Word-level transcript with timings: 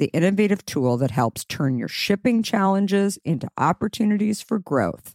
the 0.00 0.06
innovative 0.06 0.66
tool 0.66 0.96
that 0.96 1.12
helps 1.12 1.44
turn 1.44 1.78
your 1.78 1.86
shipping 1.86 2.42
challenges 2.42 3.18
into 3.24 3.48
opportunities 3.56 4.40
for 4.42 4.58
growth. 4.58 5.14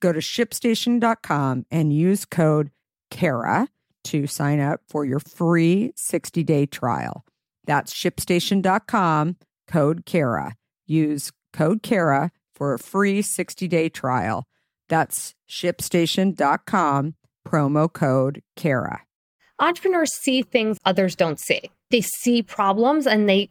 Go 0.00 0.12
to 0.12 0.18
shipstation.com 0.18 1.66
and 1.70 1.92
use 1.92 2.24
code 2.24 2.70
KARA 3.10 3.68
to 4.04 4.26
sign 4.26 4.60
up 4.60 4.80
for 4.88 5.04
your 5.04 5.20
free 5.20 5.92
60 5.94 6.42
day 6.42 6.66
trial. 6.66 7.24
That's 7.66 7.94
shipstation.com, 7.94 9.36
code 9.68 10.04
KARA. 10.06 10.56
Use 10.86 11.30
code 11.52 11.82
KARA 11.82 12.30
for 12.54 12.74
a 12.74 12.78
free 12.78 13.22
60 13.22 13.68
day 13.68 13.88
trial. 13.88 14.46
That's 14.88 15.34
shipstation.com, 15.48 17.14
promo 17.46 17.92
code 17.92 18.42
KARA. 18.56 19.02
Entrepreneurs 19.60 20.12
see 20.12 20.42
things 20.42 20.78
others 20.84 21.14
don't 21.14 21.38
see. 21.38 21.70
They 21.90 22.00
see 22.00 22.42
problems 22.42 23.06
and 23.06 23.28
they 23.28 23.50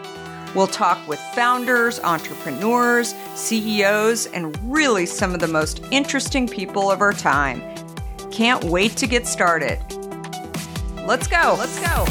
We'll 0.53 0.67
talk 0.67 1.07
with 1.07 1.19
founders, 1.33 2.01
entrepreneurs, 2.01 3.15
CEOs, 3.35 4.25
and 4.27 4.57
really 4.69 5.05
some 5.05 5.33
of 5.33 5.39
the 5.39 5.47
most 5.47 5.81
interesting 5.91 6.45
people 6.45 6.91
of 6.91 6.99
our 6.99 7.13
time. 7.13 7.61
Can't 8.31 8.61
wait 8.65 8.97
to 8.97 9.07
get 9.07 9.27
started. 9.27 9.79
Let's 11.05 11.27
go. 11.27 11.55
Let's 11.57 11.79
go. 11.79 12.05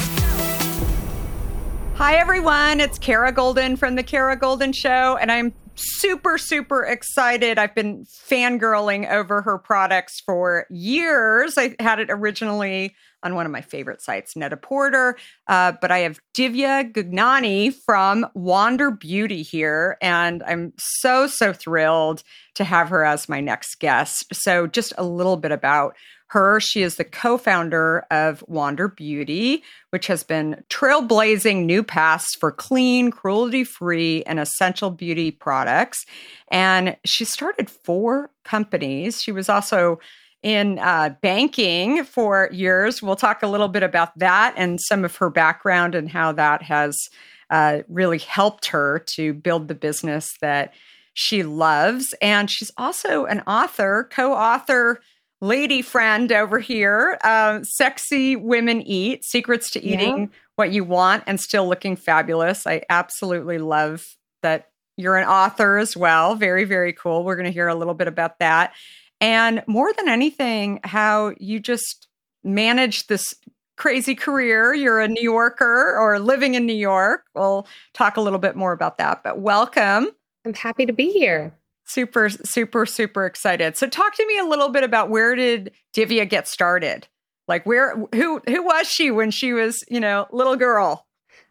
Hi, 1.97 2.15
everyone. 2.15 2.81
It's 2.81 2.99
Kara 2.99 3.31
Goldin 3.31 3.79
from 3.79 3.95
The 3.97 4.03
Kara 4.03 4.39
Goldin 4.39 4.75
Show, 4.75 5.19
and 5.19 5.31
I'm 5.31 5.53
super, 5.75 6.39
super 6.39 6.83
excited. 6.83 7.59
I've 7.59 7.75
been 7.75 8.07
fangirling 8.07 9.11
over 9.11 9.43
her 9.43 9.59
products 9.59 10.19
for 10.25 10.67
years. 10.71 11.59
I 11.59 11.77
had 11.79 11.99
it 11.99 12.09
originally 12.11 12.95
on 13.23 13.35
one 13.35 13.47
of 13.47 13.53
my 13.53 13.61
favorite 13.61 14.03
sites, 14.03 14.37
Net-a-Porter. 14.37 15.17
Uh, 15.47 15.73
but 15.81 15.91
I 15.91 15.99
have 15.99 16.21
Divya 16.35 16.93
Gugnani 16.93 17.75
from 17.85 18.27
Wander 18.35 18.91
Beauty 18.91 19.43
here, 19.43 19.97
and 20.01 20.43
I'm 20.45 20.73
so, 20.79 21.27
so 21.27 21.53
thrilled 21.53 22.23
to 22.55 22.65
have 22.65 22.89
her 22.89 23.05
as 23.05 23.29
my 23.29 23.41
next 23.41 23.81
guest. 23.81 24.27
So, 24.33 24.67
just 24.67 24.93
a 24.99 25.05
little 25.05 25.37
bit 25.37 25.53
about 25.53 25.97
her. 26.31 26.61
She 26.61 26.83
is 26.83 26.97
the 26.97 27.05
co 27.05 27.39
founder 27.39 28.07
of 28.11 28.45
Wander 28.47 28.89
Beauty, 28.89 29.63
which 29.91 30.07
has 30.07 30.23
been 30.23 30.63
trailblazing 30.71 31.65
new 31.65 31.83
paths 31.83 32.35
for 32.39 32.53
clean, 32.53 33.11
cruelty 33.11 33.65
free, 33.65 34.23
and 34.25 34.39
essential 34.39 34.91
beauty 34.91 35.33
products. 35.33 36.05
And 36.51 36.97
she 37.05 37.25
started 37.25 37.69
four 37.69 38.31
companies. 38.45 39.21
She 39.21 39.33
was 39.33 39.49
also 39.49 39.99
in 40.43 40.79
uh, 40.79 41.15
banking 41.21 42.05
for 42.05 42.49
years. 42.53 43.03
We'll 43.03 43.17
talk 43.17 43.43
a 43.43 43.49
little 43.49 43.69
bit 43.69 43.83
about 43.83 44.19
that 44.19 44.55
and 44.57 44.81
some 44.81 45.05
of 45.05 45.17
her 45.17 45.31
background 45.31 45.95
and 45.95 46.09
how 46.09 46.33
that 46.33 46.63
has 46.63 47.09
uh, 47.51 47.81
really 47.89 48.19
helped 48.19 48.67
her 48.67 49.05
to 49.15 49.35
build 49.35 49.69
the 49.69 49.75
business 49.75 50.31
that 50.41 50.73
she 51.13 51.43
loves. 51.43 52.15
And 52.23 52.51
she's 52.51 52.71
also 52.77 53.27
an 53.27 53.41
author, 53.41 54.09
co 54.13 54.33
author, 54.33 55.01
lady 55.41 55.83
friend 55.83 56.33
over 56.33 56.59
here 56.59 57.19
uh, 57.25 57.61
Sexy 57.63 58.37
Women 58.37 58.83
Eat 58.83 59.25
Secrets 59.25 59.71
to 59.71 59.83
Eating 59.83 60.19
yeah. 60.19 60.27
What 60.57 60.73
You 60.73 60.85
Want 60.85 61.25
and 61.27 61.41
Still 61.41 61.69
Looking 61.69 61.97
Fabulous. 61.97 62.67
I 62.67 62.83
absolutely 62.91 63.59
love 63.59 64.07
that 64.43 64.69
you're 64.97 65.17
an 65.17 65.27
author 65.27 65.79
as 65.79 65.97
well. 65.97 66.35
Very, 66.35 66.65
very 66.65 66.93
cool. 66.93 67.25
We're 67.25 67.37
going 67.37 67.47
to 67.47 67.53
hear 67.53 67.69
a 67.69 67.75
little 67.75 67.95
bit 67.95 68.09
about 68.09 68.39
that. 68.41 68.75
And 69.21 69.63
more 69.67 69.93
than 69.93 70.09
anything, 70.09 70.81
how 70.85 71.33
you 71.39 71.61
just 71.61 72.09
manage 72.43 73.07
this 73.07 73.35
crazy 73.77 74.15
career. 74.15 74.75
You're 74.75 75.01
a 75.01 75.09
New 75.09 75.23
Yorker 75.23 75.97
or 75.99 76.19
living 76.19 76.55
in 76.55 76.67
New 76.67 76.75
York. 76.75 77.25
We'll 77.35 77.67
talk 77.95 78.17
a 78.17 78.21
little 78.21 78.39
bit 78.39 78.57
more 78.57 78.73
about 78.73 78.99
that, 78.99 79.23
but 79.23 79.39
welcome. 79.39 80.09
I'm 80.45 80.55
happy 80.55 80.87
to 80.87 80.93
be 80.93 81.11
here. 81.11 81.55
Super, 81.85 82.29
super, 82.29 82.87
super 82.87 83.27
excited. 83.27 83.77
So 83.77 83.89
talk 83.89 84.15
to 84.15 84.27
me 84.27 84.39
a 84.39 84.45
little 84.45 84.69
bit 84.69 84.85
about 84.85 85.11
where 85.11 85.35
did 85.35 85.73
Divya 85.95 86.29
get 86.29 86.47
started? 86.47 87.09
Like 87.49 87.67
where 87.67 87.97
who 88.15 88.41
who 88.47 88.63
was 88.63 88.87
she 88.87 89.11
when 89.11 89.31
she 89.31 89.53
was, 89.53 89.83
you 89.89 89.99
know, 89.99 90.27
little 90.31 90.57
girl? 90.57 91.07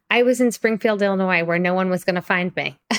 I 0.09 0.23
was 0.23 0.39
in 0.39 0.51
Springfield, 0.51 1.01
Illinois, 1.01 1.43
where 1.43 1.59
no 1.59 1.73
one 1.73 1.89
was 1.89 2.03
going 2.03 2.15
to 2.15 2.21
find 2.21 2.55
me. 2.55 2.77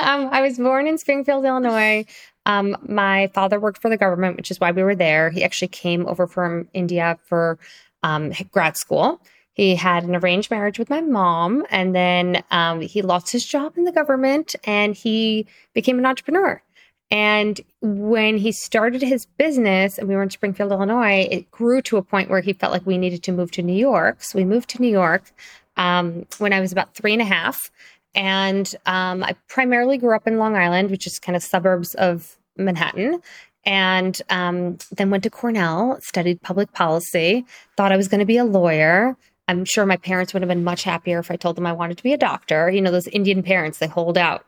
um, 0.00 0.28
I 0.32 0.40
was 0.40 0.56
born 0.56 0.86
in 0.86 0.98
Springfield, 0.98 1.44
Illinois. 1.44 2.06
Um, 2.46 2.76
my 2.88 3.26
father 3.34 3.60
worked 3.60 3.82
for 3.82 3.90
the 3.90 3.96
government, 3.96 4.36
which 4.36 4.50
is 4.50 4.58
why 4.58 4.70
we 4.70 4.82
were 4.82 4.94
there. 4.94 5.30
He 5.30 5.44
actually 5.44 5.68
came 5.68 6.06
over 6.06 6.26
from 6.26 6.68
India 6.72 7.18
for 7.24 7.58
um, 8.02 8.32
grad 8.50 8.76
school. 8.76 9.20
He 9.52 9.74
had 9.74 10.04
an 10.04 10.14
arranged 10.14 10.50
marriage 10.50 10.78
with 10.78 10.90
my 10.90 11.00
mom, 11.00 11.64
and 11.70 11.94
then 11.94 12.44
um, 12.50 12.80
he 12.80 13.02
lost 13.02 13.32
his 13.32 13.44
job 13.44 13.76
in 13.76 13.84
the 13.84 13.92
government 13.92 14.54
and 14.64 14.94
he 14.94 15.46
became 15.74 15.98
an 15.98 16.06
entrepreneur. 16.06 16.62
And 17.10 17.60
when 17.80 18.36
he 18.36 18.52
started 18.52 19.00
his 19.00 19.26
business 19.26 19.96
and 19.96 20.08
we 20.08 20.16
were 20.16 20.22
in 20.22 20.30
Springfield, 20.30 20.72
Illinois, 20.72 21.28
it 21.30 21.50
grew 21.50 21.80
to 21.82 21.96
a 21.96 22.02
point 22.02 22.30
where 22.30 22.40
he 22.40 22.52
felt 22.52 22.72
like 22.72 22.84
we 22.84 22.98
needed 22.98 23.22
to 23.24 23.32
move 23.32 23.50
to 23.52 23.62
New 23.62 23.76
York. 23.76 24.22
So 24.22 24.38
we 24.38 24.44
moved 24.44 24.70
to 24.70 24.82
New 24.82 24.88
York 24.88 25.32
um, 25.76 26.26
when 26.38 26.52
I 26.52 26.60
was 26.60 26.72
about 26.72 26.94
three 26.94 27.12
and 27.12 27.22
a 27.22 27.26
half. 27.26 27.70
And 28.16 28.74
um, 28.86 29.22
I 29.22 29.36
primarily 29.46 29.98
grew 29.98 30.16
up 30.16 30.26
in 30.26 30.38
Long 30.38 30.56
Island, 30.56 30.90
which 30.90 31.06
is 31.06 31.18
kind 31.18 31.36
of 31.36 31.42
suburbs 31.42 31.94
of 31.94 32.36
Manhattan. 32.56 33.20
And 33.64 34.20
um, 34.30 34.78
then 34.90 35.10
went 35.10 35.22
to 35.24 35.30
Cornell, 35.30 35.98
studied 36.00 36.40
public 36.40 36.72
policy, 36.72 37.44
thought 37.76 37.92
I 37.92 37.96
was 37.96 38.08
going 38.08 38.20
to 38.20 38.26
be 38.26 38.38
a 38.38 38.44
lawyer. 38.44 39.16
I'm 39.48 39.64
sure 39.64 39.84
my 39.84 39.96
parents 39.96 40.32
would 40.32 40.42
have 40.42 40.48
been 40.48 40.64
much 40.64 40.84
happier 40.84 41.18
if 41.18 41.30
I 41.30 41.36
told 41.36 41.56
them 41.56 41.66
I 41.66 41.72
wanted 41.72 41.98
to 41.98 42.02
be 42.02 42.12
a 42.12 42.18
doctor. 42.18 42.70
You 42.70 42.80
know, 42.80 42.90
those 42.90 43.06
Indian 43.08 43.42
parents, 43.42 43.78
they 43.78 43.86
hold 43.86 44.16
out. 44.16 44.46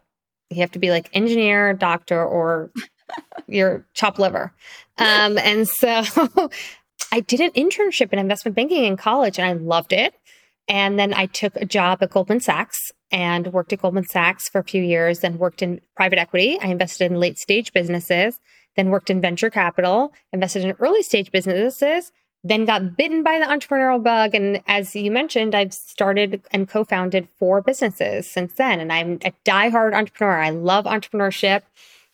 You 0.50 0.60
have 0.60 0.72
to 0.72 0.78
be 0.78 0.90
like 0.90 1.10
engineer, 1.12 1.74
doctor, 1.74 2.24
or 2.24 2.70
your 3.46 3.84
chopped 3.92 4.18
liver. 4.18 4.52
Um, 4.96 5.36
and 5.38 5.68
so 5.68 6.02
I 7.12 7.20
did 7.20 7.40
an 7.40 7.50
internship 7.50 8.12
in 8.12 8.18
investment 8.18 8.56
banking 8.56 8.84
in 8.84 8.96
college 8.96 9.38
and 9.38 9.46
I 9.46 9.52
loved 9.52 9.92
it. 9.92 10.14
And 10.68 10.98
then 10.98 11.12
I 11.12 11.26
took 11.26 11.56
a 11.56 11.64
job 11.64 12.02
at 12.02 12.10
Goldman 12.10 12.40
Sachs 12.40 12.92
and 13.10 13.52
worked 13.52 13.72
at 13.72 13.80
Goldman 13.80 14.06
Sachs 14.06 14.48
for 14.48 14.58
a 14.58 14.64
few 14.64 14.82
years, 14.82 15.20
then 15.20 15.38
worked 15.38 15.62
in 15.62 15.80
private 15.96 16.18
equity. 16.18 16.58
I 16.60 16.68
invested 16.68 17.10
in 17.10 17.18
late 17.18 17.38
stage 17.38 17.72
businesses, 17.72 18.40
then 18.76 18.90
worked 18.90 19.10
in 19.10 19.20
venture 19.20 19.50
capital, 19.50 20.12
invested 20.32 20.64
in 20.64 20.76
early 20.78 21.02
stage 21.02 21.30
businesses, 21.32 22.12
then 22.44 22.64
got 22.64 22.96
bitten 22.96 23.22
by 23.22 23.38
the 23.38 23.46
entrepreneurial 23.46 24.02
bug. 24.02 24.34
And 24.34 24.62
as 24.66 24.94
you 24.94 25.10
mentioned, 25.10 25.54
I've 25.54 25.74
started 25.74 26.42
and 26.52 26.68
co 26.68 26.84
founded 26.84 27.28
four 27.38 27.60
businesses 27.60 28.30
since 28.30 28.52
then. 28.54 28.80
And 28.80 28.92
I'm 28.92 29.14
a 29.24 29.32
diehard 29.44 29.94
entrepreneur. 29.94 30.38
I 30.38 30.50
love 30.50 30.84
entrepreneurship. 30.84 31.62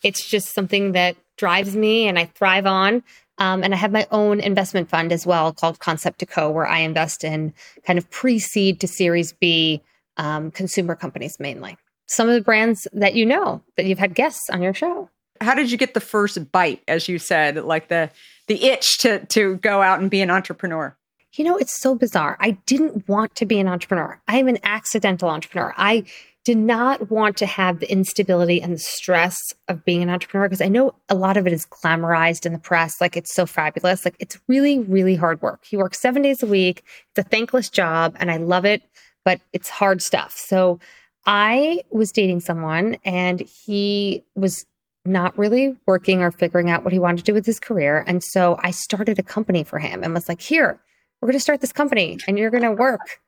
It's 0.03 0.29
just 0.29 0.55
something 0.55 0.93
that 0.93 1.17
drives 1.37 1.77
me 1.77 2.09
and 2.09 2.19
I 2.19 2.27
thrive 2.27 2.67
on. 2.67 3.03
Um, 3.39 3.65
and 3.65 3.75
I 3.75 3.77
have 3.77 3.91
my 3.91 4.07
own 4.13 4.39
investment 4.39 4.89
fund 4.89 5.13
as 5.13 5.27
well 5.27 5.53
called 5.53 5.81
Concept 5.81 6.21
to 6.21 6.27
Co, 6.27 6.51
where 6.51 6.69
I 6.69 6.79
invest 6.79 7.25
in 7.25 7.53
kind 7.85 7.99
of 7.99 8.09
pre 8.11 8.39
seed 8.39 8.81
to 8.81 8.89
Series 8.89 9.33
B 9.33 9.83
um, 10.17 10.51
consumer 10.51 10.95
companies 10.95 11.39
mainly. 11.39 11.77
Some 12.07 12.29
of 12.29 12.35
the 12.35 12.41
brands 12.41 12.87
that 12.93 13.15
you 13.15 13.25
know 13.25 13.63
that 13.77 13.87
you've 13.87 13.99
had 13.99 14.15
guests 14.15 14.51
on 14.51 14.63
your 14.63 14.75
show. 14.75 15.09
How 15.41 15.55
did 15.55 15.71
you 15.71 15.79
get 15.79 15.95
the 15.95 16.01
first 16.01 16.53
bite, 16.53 16.83
as 16.87 17.09
you 17.09 17.19
said, 17.19 17.57
like 17.65 17.89
the 17.89 18.11
the 18.47 18.65
itch 18.65 18.99
to 18.99 19.25
to 19.27 19.57
go 19.57 19.83
out 19.83 20.01
and 20.01 20.11
be 20.11 20.21
an 20.21 20.31
entrepreneur? 20.31 20.97
You 21.35 21.45
know, 21.45 21.57
it's 21.57 21.81
so 21.81 21.97
bizarre. 21.97 22.37
I 22.39 22.53
didn't 22.67 23.09
want 23.09 23.35
to 23.37 23.47
be 23.47 23.59
an 23.59 23.67
entrepreneur. 23.67 24.21
I 24.29 24.39
am 24.39 24.47
an 24.47 24.59
accidental 24.63 25.29
entrepreneur. 25.29 25.75
I 25.77 26.05
did 26.45 26.59
not 26.59 27.11
want 27.11 27.39
to 27.39 27.47
have 27.47 27.81
the 27.81 27.91
instability 27.91 28.61
and 28.61 28.75
the 28.75 28.79
stress 28.79 29.39
of 29.67 29.85
being 29.85 30.03
an 30.03 30.11
entrepreneur 30.11 30.47
because 30.47 30.61
I 30.61 30.69
know 30.69 30.95
a 31.09 31.15
lot 31.15 31.39
of 31.39 31.47
it 31.47 31.53
is 31.55 31.67
glamorized 31.67 32.45
in 32.45 32.53
the 32.53 32.59
press. 32.59 33.01
Like 33.01 33.17
it's 33.17 33.35
so 33.35 33.47
fabulous. 33.47 34.05
Like 34.05 34.17
it's 34.21 34.39
really, 34.47 34.79
really 34.79 35.17
hard 35.17 35.41
work. 35.41 35.73
You 35.73 35.79
work 35.79 35.95
seven 35.95 36.23
days 36.23 36.43
a 36.43 36.47
week. 36.47 36.85
It's 37.11 37.27
a 37.27 37.29
thankless 37.29 37.71
job 37.71 38.15
and 38.21 38.31
I 38.31 38.37
love 38.37 38.67
it, 38.67 38.83
but 39.25 39.41
it's 39.53 39.69
hard 39.69 40.03
stuff. 40.03 40.35
So 40.37 40.79
I 41.27 41.83
was 41.91 42.13
dating 42.13 42.41
someone 42.41 42.97
and 43.05 43.41
he 43.41 44.25
was 44.35 44.67
not 45.07 45.37
really 45.39 45.77
working 45.87 46.23
or 46.23 46.31
figuring 46.31 46.71
out 46.71 46.85
what 46.85 46.93
he 46.93 46.99
wanted 46.99 47.19
to 47.19 47.25
do 47.25 47.35
with 47.35 47.47
his 47.47 47.61
career. 47.61 48.05
And 48.07 48.23
so 48.23 48.59
I 48.63 48.71
started 48.71 49.19
a 49.19 49.23
company 49.23 49.65
for 49.65 49.79
him 49.79 50.03
and 50.03 50.15
was 50.15 50.29
like, 50.29 50.41
here, 50.41 50.81
we're 51.21 51.29
going 51.29 51.35
to 51.35 51.41
start 51.41 51.61
this 51.61 51.73
company 51.73 52.19
and 52.27 52.39
you're 52.39 52.51
going 52.51 52.63
to 52.63 52.73
work 52.73 53.21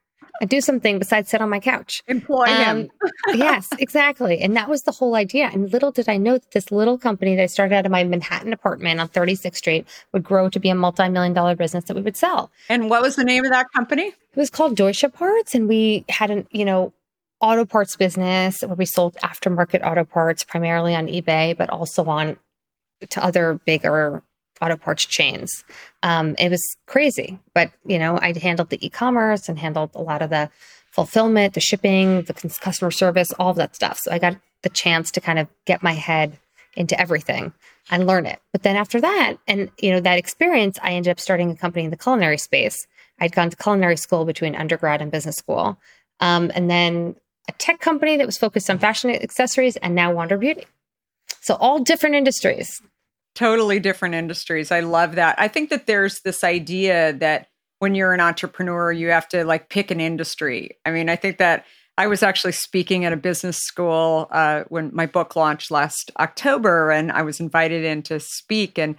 do 0.45 0.61
something 0.61 0.99
besides 0.99 1.29
sit 1.29 1.41
on 1.41 1.49
my 1.49 1.59
couch. 1.59 2.03
Employ 2.07 2.45
um, 2.45 2.63
him. 2.63 2.89
yes, 3.33 3.69
exactly. 3.79 4.39
And 4.39 4.55
that 4.55 4.69
was 4.69 4.83
the 4.83 4.91
whole 4.91 5.15
idea. 5.15 5.49
And 5.51 5.71
little 5.71 5.91
did 5.91 6.09
I 6.09 6.17
know 6.17 6.33
that 6.33 6.51
this 6.51 6.71
little 6.71 6.97
company 6.97 7.35
that 7.35 7.43
I 7.43 7.45
started 7.47 7.75
out 7.75 7.85
of 7.85 7.91
my 7.91 8.03
Manhattan 8.03 8.53
apartment 8.53 8.99
on 8.99 9.09
36th 9.09 9.55
Street 9.55 9.87
would 10.13 10.23
grow 10.23 10.49
to 10.49 10.59
be 10.59 10.69
a 10.69 10.75
multi 10.75 11.09
million 11.09 11.33
dollar 11.33 11.55
business 11.55 11.85
that 11.85 11.95
we 11.95 12.01
would 12.01 12.17
sell. 12.17 12.51
And 12.69 12.89
what 12.89 13.01
was 13.01 13.15
the 13.15 13.23
name 13.23 13.45
of 13.45 13.51
that 13.51 13.67
company? 13.73 14.07
It 14.07 14.37
was 14.37 14.49
called 14.49 14.75
Deutsche 14.75 15.05
Parts. 15.13 15.55
And 15.55 15.67
we 15.67 16.05
had 16.09 16.29
an, 16.29 16.47
you 16.51 16.65
know, 16.65 16.93
auto 17.39 17.65
parts 17.65 17.95
business 17.95 18.61
where 18.61 18.75
we 18.75 18.85
sold 18.85 19.15
aftermarket 19.23 19.85
auto 19.85 20.03
parts 20.03 20.43
primarily 20.43 20.95
on 20.95 21.07
eBay, 21.07 21.55
but 21.55 21.69
also 21.69 22.05
on 22.05 22.37
to 23.09 23.23
other 23.23 23.59
bigger 23.65 24.23
auto 24.61 24.75
parts 24.75 25.05
chains. 25.05 25.63
Um, 26.03 26.35
it 26.37 26.49
was 26.49 26.61
crazy, 26.85 27.39
but 27.53 27.71
you 27.85 27.99
know, 27.99 28.17
I 28.19 28.33
handled 28.37 28.69
the 28.69 28.85
e-commerce 28.85 29.49
and 29.49 29.57
handled 29.57 29.91
a 29.95 30.01
lot 30.01 30.21
of 30.21 30.29
the 30.29 30.49
fulfillment, 30.91 31.53
the 31.53 31.59
shipping, 31.59 32.23
the 32.23 32.33
customer 32.61 32.91
service, 32.91 33.31
all 33.33 33.51
of 33.51 33.57
that 33.57 33.75
stuff. 33.75 33.99
So 33.99 34.11
I 34.11 34.19
got 34.19 34.37
the 34.63 34.69
chance 34.69 35.11
to 35.11 35.21
kind 35.21 35.39
of 35.39 35.47
get 35.65 35.83
my 35.83 35.93
head 35.93 36.37
into 36.75 36.99
everything 36.99 37.53
and 37.89 38.07
learn 38.07 38.25
it. 38.25 38.39
But 38.51 38.63
then 38.63 38.75
after 38.75 39.01
that, 39.01 39.37
and 39.47 39.69
you 39.79 39.91
know, 39.91 39.99
that 39.99 40.19
experience, 40.19 40.77
I 40.81 40.93
ended 40.93 41.11
up 41.11 41.19
starting 41.19 41.51
a 41.51 41.55
company 41.55 41.85
in 41.85 41.91
the 41.91 41.97
culinary 41.97 42.37
space. 42.37 42.87
I'd 43.19 43.31
gone 43.31 43.49
to 43.49 43.55
culinary 43.55 43.97
school 43.97 44.25
between 44.25 44.55
undergrad 44.55 45.01
and 45.01 45.11
business 45.11 45.35
school. 45.35 45.79
Um, 46.19 46.51
and 46.53 46.69
then 46.69 47.15
a 47.47 47.51
tech 47.53 47.79
company 47.79 48.17
that 48.17 48.25
was 48.25 48.37
focused 48.37 48.69
on 48.69 48.79
fashion 48.79 49.09
accessories 49.09 49.77
and 49.77 49.95
now 49.95 50.11
Wander 50.11 50.37
Beauty. 50.37 50.65
So 51.41 51.55
all 51.55 51.79
different 51.79 52.15
industries 52.15 52.81
totally 53.37 53.79
different 53.79 54.15
industries. 54.15 54.71
I 54.71 54.79
love 54.79 55.13
that. 55.13 55.35
I 55.37 55.47
think 55.47 55.69
that 55.69 55.85
there's 55.85 56.21
this 56.21 56.43
idea 56.43 57.13
that 57.13 57.49
when 57.77 57.93
you're 57.93 58.13
an 58.13 58.19
entrepreneur, 58.19 58.91
you 58.91 59.09
have 59.09 59.29
to 59.29 59.45
like 59.45 59.69
pick 59.69 59.91
an 59.91 60.01
industry. 60.01 60.71
I 60.87 60.89
mean, 60.91 61.07
I 61.07 61.15
think 61.15 61.37
that 61.37 61.63
I 61.99 62.07
was 62.07 62.23
actually 62.23 62.53
speaking 62.53 63.05
at 63.05 63.13
a 63.13 63.17
business 63.17 63.57
school 63.57 64.27
uh, 64.31 64.63
when 64.69 64.89
my 64.91 65.05
book 65.05 65.35
launched 65.35 65.69
last 65.69 66.09
October, 66.19 66.89
and 66.89 67.11
I 67.11 67.21
was 67.21 67.39
invited 67.39 67.85
in 67.85 68.01
to 68.03 68.19
speak. 68.19 68.79
And 68.79 68.95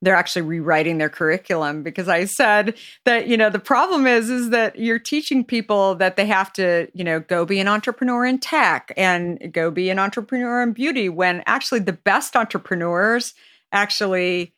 they're 0.00 0.14
actually 0.14 0.42
rewriting 0.42 0.96
their 0.96 1.10
curriculum 1.10 1.82
because 1.82 2.08
I 2.08 2.24
said 2.24 2.74
that 3.04 3.26
you 3.26 3.36
know 3.36 3.50
the 3.50 3.58
problem 3.58 4.06
is 4.06 4.30
is 4.30 4.50
that 4.50 4.78
you're 4.78 4.98
teaching 4.98 5.44
people 5.44 5.94
that 5.96 6.16
they 6.16 6.24
have 6.26 6.52
to 6.54 6.88
you 6.94 7.02
know 7.04 7.20
go 7.20 7.44
be 7.44 7.58
an 7.58 7.68
entrepreneur 7.68 8.24
in 8.24 8.38
tech 8.38 8.92
and 8.96 9.52
go 9.52 9.70
be 9.70 9.90
an 9.90 9.98
entrepreneur 9.98 10.62
in 10.62 10.72
beauty 10.72 11.08
when 11.08 11.42
actually 11.46 11.80
the 11.80 11.92
best 11.92 12.36
entrepreneurs 12.36 13.34
actually 13.72 14.54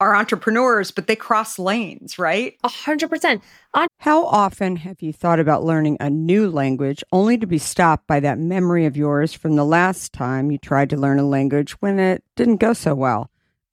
are 0.00 0.14
entrepreneurs, 0.14 0.90
but 0.90 1.08
they 1.08 1.16
cross 1.16 1.58
lanes, 1.58 2.18
right? 2.18 2.54
A 2.62 2.68
hundred 2.68 3.10
percent. 3.10 3.42
How 3.98 4.24
often 4.26 4.76
have 4.76 5.02
you 5.02 5.12
thought 5.12 5.40
about 5.40 5.64
learning 5.64 5.96
a 5.98 6.08
new 6.08 6.48
language 6.48 7.02
only 7.12 7.36
to 7.38 7.46
be 7.46 7.58
stopped 7.58 8.06
by 8.06 8.20
that 8.20 8.38
memory 8.38 8.86
of 8.86 8.96
yours 8.96 9.34
from 9.34 9.56
the 9.56 9.64
last 9.64 10.12
time 10.12 10.50
you 10.50 10.58
tried 10.58 10.90
to 10.90 10.96
learn 10.96 11.18
a 11.18 11.26
language 11.26 11.72
when 11.80 11.98
it 11.98 12.22
didn't 12.36 12.58
go 12.58 12.72
so 12.72 12.94
well? 12.94 13.30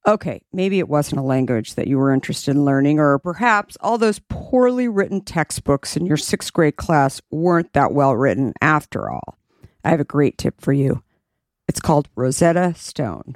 Okay, 0.07 0.41
maybe 0.53 0.77
it 0.77 0.89
wasn't 0.89 1.19
a 1.19 1.23
language 1.23 1.75
that 1.75 1.87
you 1.87 1.97
were 1.97 2.13
interested 2.13 2.55
in 2.55 2.65
learning, 2.65 2.99
or 2.99 3.17
perhaps 3.17 3.75
all 3.79 3.97
those 3.97 4.19
poorly 4.29 4.87
written 4.87 5.21
textbooks 5.21 5.97
in 5.97 6.05
your 6.05 6.17
sixth 6.17 6.53
grade 6.53 6.75
class 6.75 7.21
weren't 7.31 7.73
that 7.73 7.91
well 7.91 8.15
written 8.15 8.53
after 8.61 9.09
all. 9.09 9.37
I 9.83 9.89
have 9.89 9.99
a 9.99 10.05
great 10.05 10.37
tip 10.37 10.61
for 10.61 10.73
you. 10.73 11.03
It's 11.67 11.79
called 11.79 12.09
Rosetta 12.15 12.73
Stone. 12.75 13.35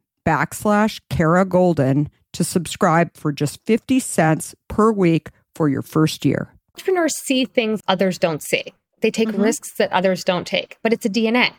backslash 0.25 0.99
Kara 1.09 1.45
Goldin 1.45 2.07
to 2.33 2.43
subscribe 2.43 3.15
for 3.15 3.31
just 3.31 3.59
50 3.65 3.99
cents 3.99 4.55
per 4.67 4.91
week 4.91 5.29
for 5.55 5.67
your 5.67 5.81
first 5.81 6.23
year. 6.25 6.49
Entrepreneurs 6.75 7.13
see 7.23 7.45
things 7.45 7.81
others 7.87 8.17
don't 8.17 8.41
see. 8.41 8.73
They 9.01 9.11
take 9.11 9.29
Mhm. 9.29 9.43
risks 9.43 9.73
that 9.77 9.91
others 9.91 10.23
don't 10.23 10.47
take, 10.47 10.77
but 10.83 10.93
it's 10.93 11.05
a 11.05 11.09
DNA. 11.09 11.53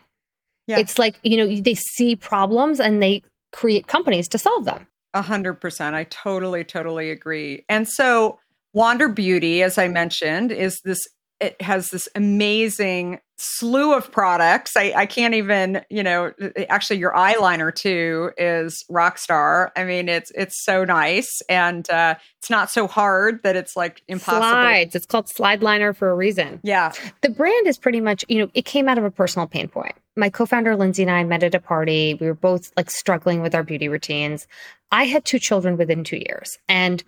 Yeah. 0.65 0.79
It's 0.79 0.97
like, 0.97 1.19
you 1.23 1.37
know, 1.37 1.61
they 1.61 1.75
see 1.75 2.15
problems 2.15 2.79
and 2.79 3.03
they 3.03 3.21
create 3.51 3.85
companies 3.87 4.27
to 4.29 4.37
solve 4.37 4.65
them. 4.65 4.87
A 5.13 5.21
hundred 5.21 5.55
percent. 5.55 5.95
I 5.95 6.05
totally, 6.05 6.63
totally 6.63 7.11
agree. 7.11 7.63
And 7.69 7.87
so 7.87 8.39
Wander 8.73 9.07
Beauty, 9.09 9.61
as 9.61 9.77
I 9.77 9.87
mentioned, 9.89 10.51
is 10.51 10.79
this 10.83 10.99
it 11.39 11.61
has 11.61 11.89
this 11.89 12.07
amazing 12.15 13.19
slew 13.37 13.93
of 13.93 14.11
products. 14.11 14.77
I, 14.77 14.93
I 14.95 15.05
can't 15.05 15.33
even, 15.33 15.81
you 15.89 16.03
know, 16.03 16.31
actually 16.69 16.99
your 16.99 17.11
eyeliner 17.13 17.73
too 17.73 18.31
is 18.37 18.85
Rockstar. 18.89 19.71
I 19.75 19.83
mean, 19.83 20.07
it's 20.07 20.31
it's 20.35 20.63
so 20.63 20.85
nice 20.85 21.41
and 21.49 21.89
uh 21.89 22.15
it's 22.39 22.49
not 22.49 22.69
so 22.71 22.87
hard 22.87 23.43
that 23.43 23.55
it's 23.55 23.75
like 23.75 24.01
impossible. 24.07 24.41
Slides. 24.41 24.95
It's 24.95 25.05
called 25.05 25.27
Slide 25.27 25.61
Liner 25.61 25.93
for 25.93 26.09
a 26.09 26.15
reason. 26.15 26.59
Yeah. 26.63 26.93
The 27.21 27.29
brand 27.29 27.67
is 27.67 27.77
pretty 27.77 27.99
much, 27.99 28.23
you 28.29 28.39
know, 28.39 28.51
it 28.53 28.65
came 28.65 28.87
out 28.87 28.97
of 28.97 29.03
a 29.03 29.11
personal 29.11 29.47
pain 29.47 29.67
point. 29.67 29.95
My 30.15 30.29
co 30.29 30.45
founder, 30.45 30.75
Lindsay, 30.75 31.03
and 31.03 31.11
I 31.11 31.23
met 31.23 31.43
at 31.43 31.55
a 31.55 31.59
party. 31.59 32.13
We 32.13 32.27
were 32.27 32.35
both 32.35 32.71
like 32.77 32.91
struggling 32.91 33.41
with 33.41 33.55
our 33.55 33.63
beauty 33.63 33.89
routines. 33.89 34.47
I 34.91 35.05
had 35.05 35.25
two 35.25 35.39
children 35.39 35.75
within 35.75 36.03
two 36.03 36.17
years. 36.17 36.57
And 36.69 37.03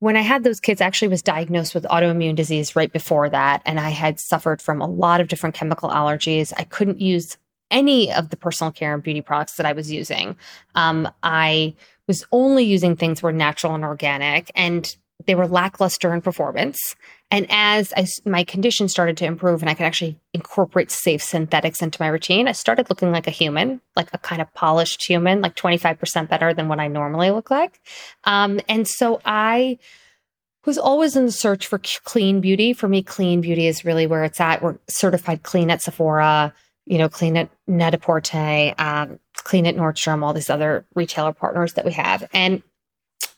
when 0.00 0.16
I 0.16 0.20
had 0.20 0.44
those 0.44 0.60
kids, 0.60 0.80
I 0.80 0.86
actually 0.86 1.08
was 1.08 1.22
diagnosed 1.22 1.74
with 1.74 1.84
autoimmune 1.84 2.36
disease 2.36 2.76
right 2.76 2.92
before 2.92 3.28
that. 3.30 3.62
And 3.64 3.80
I 3.80 3.90
had 3.90 4.20
suffered 4.20 4.60
from 4.60 4.80
a 4.80 4.86
lot 4.86 5.20
of 5.20 5.28
different 5.28 5.54
chemical 5.54 5.88
allergies. 5.88 6.52
I 6.56 6.64
couldn't 6.64 7.00
use 7.00 7.38
any 7.70 8.12
of 8.12 8.30
the 8.30 8.36
personal 8.36 8.70
care 8.72 8.94
and 8.94 9.02
beauty 9.02 9.22
products 9.22 9.56
that 9.56 9.66
I 9.66 9.72
was 9.72 9.90
using. 9.90 10.36
Um, 10.74 11.08
I 11.22 11.74
was 12.06 12.26
only 12.30 12.64
using 12.64 12.94
things 12.94 13.20
that 13.20 13.24
were 13.24 13.32
natural 13.32 13.74
and 13.74 13.84
organic. 13.84 14.50
And 14.54 14.94
they 15.26 15.34
were 15.34 15.46
lackluster 15.46 16.14
in 16.14 16.20
performance. 16.20 16.94
And 17.30 17.46
as 17.50 17.92
I, 17.96 18.06
my 18.24 18.44
condition 18.44 18.88
started 18.88 19.16
to 19.18 19.24
improve 19.24 19.60
and 19.60 19.68
I 19.68 19.74
could 19.74 19.86
actually 19.86 20.18
incorporate 20.32 20.90
safe 20.90 21.22
synthetics 21.22 21.82
into 21.82 22.00
my 22.00 22.08
routine, 22.08 22.46
I 22.46 22.52
started 22.52 22.88
looking 22.88 23.10
like 23.10 23.26
a 23.26 23.32
human, 23.32 23.80
like 23.96 24.08
a 24.12 24.18
kind 24.18 24.40
of 24.40 24.52
polished 24.54 25.04
human, 25.04 25.40
like 25.40 25.56
25% 25.56 26.28
better 26.28 26.54
than 26.54 26.68
what 26.68 26.80
I 26.80 26.86
normally 26.86 27.30
look 27.30 27.50
like. 27.50 27.80
Um, 28.24 28.60
and 28.68 28.86
so 28.86 29.20
I 29.24 29.78
was 30.64 30.78
always 30.78 31.16
in 31.16 31.26
the 31.26 31.32
search 31.32 31.66
for 31.66 31.80
clean 32.04 32.40
beauty. 32.40 32.72
For 32.72 32.88
me, 32.88 33.02
clean 33.02 33.40
beauty 33.40 33.66
is 33.66 33.84
really 33.84 34.06
where 34.06 34.24
it's 34.24 34.40
at. 34.40 34.62
We're 34.62 34.78
certified 34.88 35.42
clean 35.42 35.70
at 35.70 35.82
Sephora, 35.82 36.54
you 36.86 36.98
know, 36.98 37.08
clean 37.08 37.36
at 37.36 37.50
Net-a-Porter, 37.66 38.74
um, 38.78 39.18
clean 39.34 39.66
at 39.66 39.76
Nordstrom, 39.76 40.22
all 40.22 40.32
these 40.32 40.50
other 40.50 40.84
retailer 40.94 41.32
partners 41.32 41.74
that 41.74 41.84
we 41.84 41.92
have. 41.92 42.28
And 42.32 42.62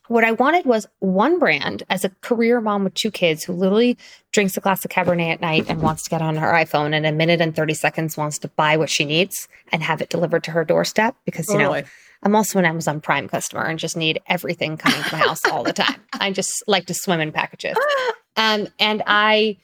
what 0.09 0.25
I 0.25 0.33
wanted 0.33 0.65
was 0.67 0.87
one 0.99 1.39
brand 1.39 1.83
as 1.89 2.05
a 2.05 2.09
career 2.21 2.61
mom 2.61 2.85
with 2.85 2.95
two 2.95 3.11
kids 3.11 3.45
who 3.45 3.53
literally 3.53 3.97
drinks 4.33 4.57
a 4.57 4.61
glass 4.61 4.85
of 4.85 4.91
Cabernet 4.91 5.35
at 5.35 5.41
night 5.41 5.67
and 5.69 5.83
wants 5.83 6.03
to 6.05 6.11
get 6.11 6.23
on 6.23 6.37
her 6.37 6.53
iPhone 6.53 6.95
and 6.95 7.07
a 7.07 7.13
minute 7.13 7.41
and 7.41 7.55
30 7.55 7.75
seconds 7.75 8.17
wants 8.17 8.39
to 8.39 8.49
buy 8.49 8.77
what 8.77 8.91
she 8.91 9.05
needs 9.05 9.49
and 9.71 9.83
have 9.83 10.01
it 10.01 10.09
delivered 10.09 10.45
to 10.45 10.51
her 10.51 10.65
doorstep 10.65 11.15
because, 11.25 11.49
you 11.49 11.59
Totally. 11.59 11.83
know, 11.83 11.89
I'm 12.23 12.35
also 12.35 12.59
an 12.59 12.65
Amazon 12.65 13.01
Prime 13.01 13.29
customer 13.29 13.65
and 13.65 13.79
just 13.79 13.97
need 13.97 14.21
everything 14.27 14.77
coming 14.77 15.03
to 15.03 15.13
my 15.13 15.19
house 15.19 15.45
all 15.45 15.63
the 15.63 15.73
time. 15.73 16.01
I 16.15 16.33
just 16.33 16.65
like 16.67 16.87
to 16.87 16.95
swim 16.95 17.21
in 17.21 17.33
packages. 17.33 17.77
Um, 18.37 18.69
and 18.79 19.03
I 19.05 19.57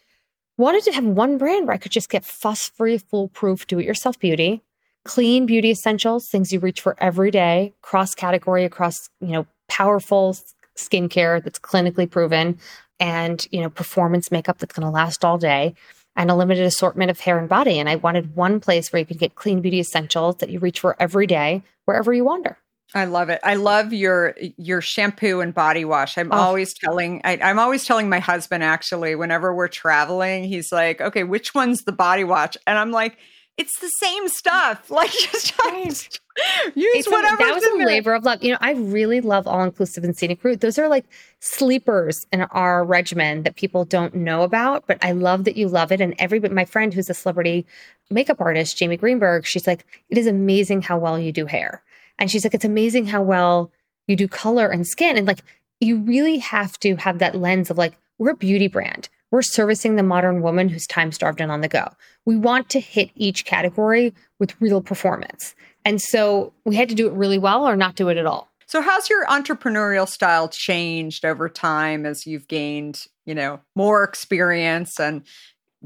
wanted 0.58 0.82
to 0.82 0.92
have 0.94 1.04
one 1.04 1.38
brand 1.38 1.68
where 1.68 1.74
I 1.74 1.78
could 1.78 1.92
just 1.92 2.10
get 2.10 2.24
fuss 2.24 2.72
free, 2.74 2.98
foolproof, 2.98 3.68
do 3.68 3.78
it 3.78 3.86
yourself 3.86 4.18
beauty, 4.18 4.64
clean 5.04 5.46
beauty 5.46 5.70
essentials, 5.70 6.28
things 6.28 6.52
you 6.52 6.58
reach 6.58 6.80
for 6.80 6.96
every 6.98 7.30
day, 7.30 7.72
cross 7.82 8.16
category, 8.16 8.64
across, 8.64 9.10
you 9.20 9.28
know, 9.28 9.46
powerful 9.68 10.36
skincare 10.76 11.42
that's 11.42 11.58
clinically 11.58 12.10
proven 12.10 12.58
and, 13.00 13.46
you 13.50 13.60
know, 13.60 13.70
performance 13.70 14.30
makeup 14.30 14.58
that's 14.58 14.74
going 14.74 14.86
to 14.86 14.90
last 14.90 15.24
all 15.24 15.38
day 15.38 15.74
and 16.16 16.30
a 16.30 16.34
limited 16.34 16.64
assortment 16.64 17.10
of 17.10 17.20
hair 17.20 17.38
and 17.38 17.48
body. 17.48 17.78
And 17.78 17.88
I 17.88 17.96
wanted 17.96 18.36
one 18.36 18.60
place 18.60 18.92
where 18.92 19.00
you 19.00 19.06
can 19.06 19.16
get 19.16 19.34
clean 19.34 19.60
beauty 19.60 19.80
essentials 19.80 20.36
that 20.36 20.50
you 20.50 20.58
reach 20.60 20.80
for 20.80 20.96
every 21.00 21.26
day, 21.26 21.62
wherever 21.86 22.12
you 22.12 22.24
wander. 22.24 22.56
I 22.96 23.06
love 23.06 23.28
it. 23.28 23.40
I 23.42 23.54
love 23.56 23.92
your 23.92 24.36
your 24.56 24.80
shampoo 24.80 25.40
and 25.40 25.52
body 25.52 25.84
wash. 25.84 26.16
I'm 26.16 26.30
Oh. 26.30 26.36
always 26.36 26.72
telling 26.74 27.20
I, 27.24 27.38
I'm 27.42 27.58
always 27.58 27.84
telling 27.84 28.08
my 28.08 28.20
husband 28.20 28.62
actually 28.62 29.16
whenever 29.16 29.52
we're 29.52 29.66
traveling, 29.66 30.44
he's 30.44 30.70
like, 30.70 31.00
"Okay, 31.00 31.24
which 31.24 31.54
one's 31.54 31.82
the 31.82 31.92
body 31.92 32.22
wash?" 32.22 32.52
And 32.68 32.78
I'm 32.78 32.92
like, 32.92 33.16
"It's 33.56 33.78
the 33.80 33.88
same 33.88 34.28
stuff. 34.28 34.90
Like 34.90 35.10
just, 35.10 35.54
just 35.84 36.20
use 36.74 37.06
whatever." 37.06 37.36
that 37.36 37.54
was 37.54 37.64
a 37.64 37.84
labor 37.84 38.14
of 38.14 38.24
love. 38.24 38.42
You 38.42 38.52
know, 38.52 38.58
I 38.60 38.72
really 38.72 39.20
love 39.20 39.46
all 39.46 39.62
inclusive 39.62 40.04
and 40.04 40.16
scenic 40.16 40.42
route. 40.42 40.60
Those 40.60 40.78
are 40.78 40.88
like 40.88 41.04
sleepers 41.40 42.26
in 42.32 42.42
our 42.42 42.84
regimen 42.84 43.42
that 43.42 43.56
people 43.56 43.84
don't 43.84 44.14
know 44.14 44.42
about, 44.42 44.86
but 44.86 44.98
I 45.02 45.12
love 45.12 45.44
that 45.44 45.56
you 45.56 45.68
love 45.68 45.92
it. 45.92 46.00
And 46.00 46.14
every 46.18 46.40
my 46.40 46.64
friend 46.64 46.92
who's 46.92 47.10
a 47.10 47.14
celebrity 47.14 47.66
makeup 48.10 48.40
artist, 48.40 48.76
Jamie 48.76 48.96
Greenberg, 48.96 49.46
she's 49.46 49.66
like, 49.66 49.86
it 50.08 50.18
is 50.18 50.26
amazing 50.26 50.82
how 50.82 50.98
well 50.98 51.18
you 51.18 51.32
do 51.32 51.46
hair. 51.46 51.82
And 52.18 52.30
she's 52.30 52.44
like, 52.44 52.54
it's 52.54 52.64
amazing 52.64 53.06
how 53.06 53.22
well 53.22 53.70
you 54.06 54.16
do 54.16 54.28
color 54.28 54.68
and 54.68 54.86
skin. 54.86 55.16
And 55.16 55.26
like, 55.26 55.40
you 55.80 55.98
really 55.98 56.38
have 56.38 56.78
to 56.80 56.96
have 56.96 57.18
that 57.18 57.34
lens 57.34 57.70
of 57.70 57.78
like, 57.78 57.94
we're 58.18 58.30
a 58.30 58.36
beauty 58.36 58.68
brand. 58.68 59.08
We're 59.30 59.42
servicing 59.42 59.96
the 59.96 60.02
modern 60.02 60.42
woman 60.42 60.68
who's 60.68 60.86
time 60.86 61.12
starved 61.12 61.40
and 61.40 61.50
on 61.50 61.60
the 61.60 61.68
go. 61.68 61.88
We 62.24 62.36
want 62.36 62.70
to 62.70 62.80
hit 62.80 63.10
each 63.14 63.44
category 63.44 64.14
with 64.38 64.60
real 64.60 64.80
performance. 64.80 65.54
And 65.84 66.00
so 66.00 66.52
we 66.64 66.76
had 66.76 66.88
to 66.88 66.94
do 66.94 67.06
it 67.08 67.12
really 67.14 67.38
well 67.38 67.66
or 67.68 67.76
not 67.76 67.96
do 67.96 68.08
it 68.08 68.16
at 68.16 68.26
all. 68.26 68.50
So 68.66 68.80
how's 68.80 69.10
your 69.10 69.26
entrepreneurial 69.26 70.08
style 70.08 70.48
changed 70.48 71.24
over 71.24 71.48
time 71.48 72.06
as 72.06 72.26
you've 72.26 72.48
gained, 72.48 73.06
you 73.26 73.34
know, 73.34 73.60
more 73.74 74.02
experience 74.02 74.98
and 74.98 75.22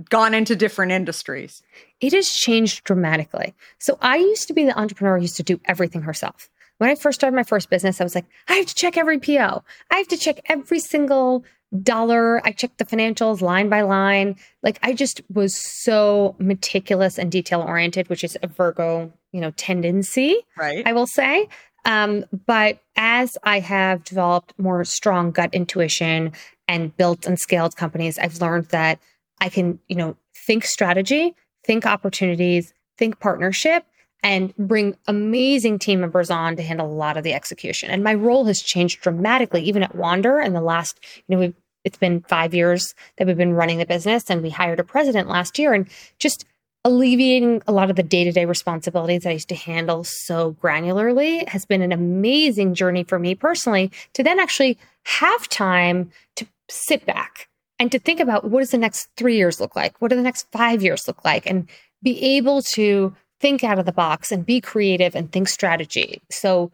gone 0.08 0.34
into 0.34 0.54
different 0.54 0.92
industries? 0.92 1.62
It 2.00 2.12
has 2.12 2.28
changed 2.28 2.84
dramatically. 2.84 3.54
So 3.78 3.98
I 4.00 4.16
used 4.18 4.46
to 4.48 4.54
be 4.54 4.64
the 4.64 4.78
entrepreneur 4.78 5.16
who 5.16 5.22
used 5.22 5.36
to 5.36 5.42
do 5.42 5.60
everything 5.64 6.02
herself. 6.02 6.48
When 6.78 6.90
I 6.90 6.94
first 6.94 7.20
started 7.20 7.36
my 7.36 7.42
first 7.42 7.70
business, 7.70 8.00
I 8.00 8.04
was 8.04 8.14
like, 8.14 8.26
I 8.48 8.54
have 8.54 8.66
to 8.66 8.74
check 8.74 8.96
every 8.96 9.18
PO. 9.18 9.62
I 9.90 9.96
have 9.96 10.08
to 10.08 10.16
check 10.16 10.40
every 10.46 10.80
single 10.80 11.44
dollar. 11.82 12.40
I 12.46 12.52
checked 12.52 12.78
the 12.78 12.84
financials 12.84 13.40
line 13.40 13.68
by 13.68 13.82
line. 13.82 14.36
Like 14.62 14.78
I 14.82 14.94
just 14.94 15.20
was 15.32 15.60
so 15.84 16.34
meticulous 16.38 17.18
and 17.18 17.30
detail 17.30 17.60
oriented, 17.60 18.08
which 18.08 18.24
is 18.24 18.38
a 18.42 18.46
Virgo, 18.46 19.12
you 19.32 19.40
know, 19.40 19.50
tendency. 19.52 20.36
Right. 20.56 20.86
I 20.86 20.92
will 20.92 21.06
say. 21.06 21.48
Um, 21.84 22.24
but 22.46 22.80
as 22.96 23.36
I 23.44 23.60
have 23.60 24.04
developed 24.04 24.54
more 24.58 24.84
strong 24.84 25.30
gut 25.30 25.54
intuition 25.54 26.32
and 26.66 26.96
built 26.96 27.26
and 27.26 27.38
scaled 27.38 27.76
companies, 27.76 28.18
I've 28.18 28.40
learned 28.40 28.66
that 28.66 28.98
I 29.40 29.48
can, 29.48 29.78
you 29.88 29.96
know, 29.96 30.16
think 30.46 30.64
strategy, 30.64 31.34
think 31.64 31.86
opportunities, 31.86 32.74
think 32.98 33.20
partnership, 33.20 33.84
and 34.22 34.54
bring 34.56 34.96
amazing 35.06 35.78
team 35.78 36.00
members 36.00 36.30
on 36.30 36.56
to 36.56 36.62
handle 36.62 36.86
a 36.86 36.92
lot 36.92 37.16
of 37.16 37.24
the 37.24 37.34
execution. 37.34 37.90
And 37.90 38.02
my 38.02 38.14
role 38.14 38.44
has 38.46 38.60
changed 38.60 39.00
dramatically, 39.00 39.62
even 39.62 39.82
at 39.82 39.94
Wander 39.94 40.40
in 40.40 40.52
the 40.52 40.60
last, 40.60 40.98
you 41.26 41.36
know, 41.36 41.40
we've 41.40 41.54
it's 41.84 41.96
been 41.96 42.20
five 42.22 42.52
years 42.52 42.94
that 43.16 43.26
we've 43.26 43.36
been 43.36 43.54
running 43.54 43.78
the 43.78 43.86
business 43.86 44.28
and 44.28 44.42
we 44.42 44.50
hired 44.50 44.80
a 44.80 44.84
president 44.84 45.28
last 45.28 45.58
year 45.58 45.72
and 45.72 45.88
just 46.18 46.44
alleviating 46.84 47.62
a 47.66 47.72
lot 47.72 47.88
of 47.88 47.96
the 47.96 48.02
day-to-day 48.02 48.44
responsibilities 48.44 49.22
that 49.22 49.30
I 49.30 49.34
used 49.34 49.48
to 49.48 49.54
handle 49.54 50.04
so 50.04 50.52
granularly 50.54 51.48
has 51.48 51.64
been 51.64 51.80
an 51.80 51.92
amazing 51.92 52.74
journey 52.74 53.04
for 53.04 53.18
me 53.18 53.34
personally 53.34 53.90
to 54.14 54.22
then 54.22 54.38
actually 54.38 54.76
have 55.04 55.48
time 55.48 56.10
to 56.36 56.46
sit 56.68 57.06
back 57.06 57.48
and 57.78 57.90
to 57.92 57.98
think 57.98 58.20
about 58.20 58.44
what 58.44 58.60
does 58.60 58.70
the 58.70 58.78
next 58.78 59.08
3 59.16 59.36
years 59.36 59.60
look 59.60 59.76
like? 59.76 60.00
What 60.00 60.08
do 60.08 60.16
the 60.16 60.22
next 60.22 60.46
5 60.52 60.82
years 60.82 61.06
look 61.06 61.24
like? 61.24 61.46
And 61.46 61.68
be 62.02 62.20
able 62.36 62.60
to 62.74 63.14
think 63.40 63.64
out 63.64 63.78
of 63.78 63.86
the 63.86 63.92
box 63.92 64.32
and 64.32 64.44
be 64.44 64.60
creative 64.60 65.14
and 65.14 65.30
think 65.30 65.48
strategy. 65.48 66.20
So 66.30 66.70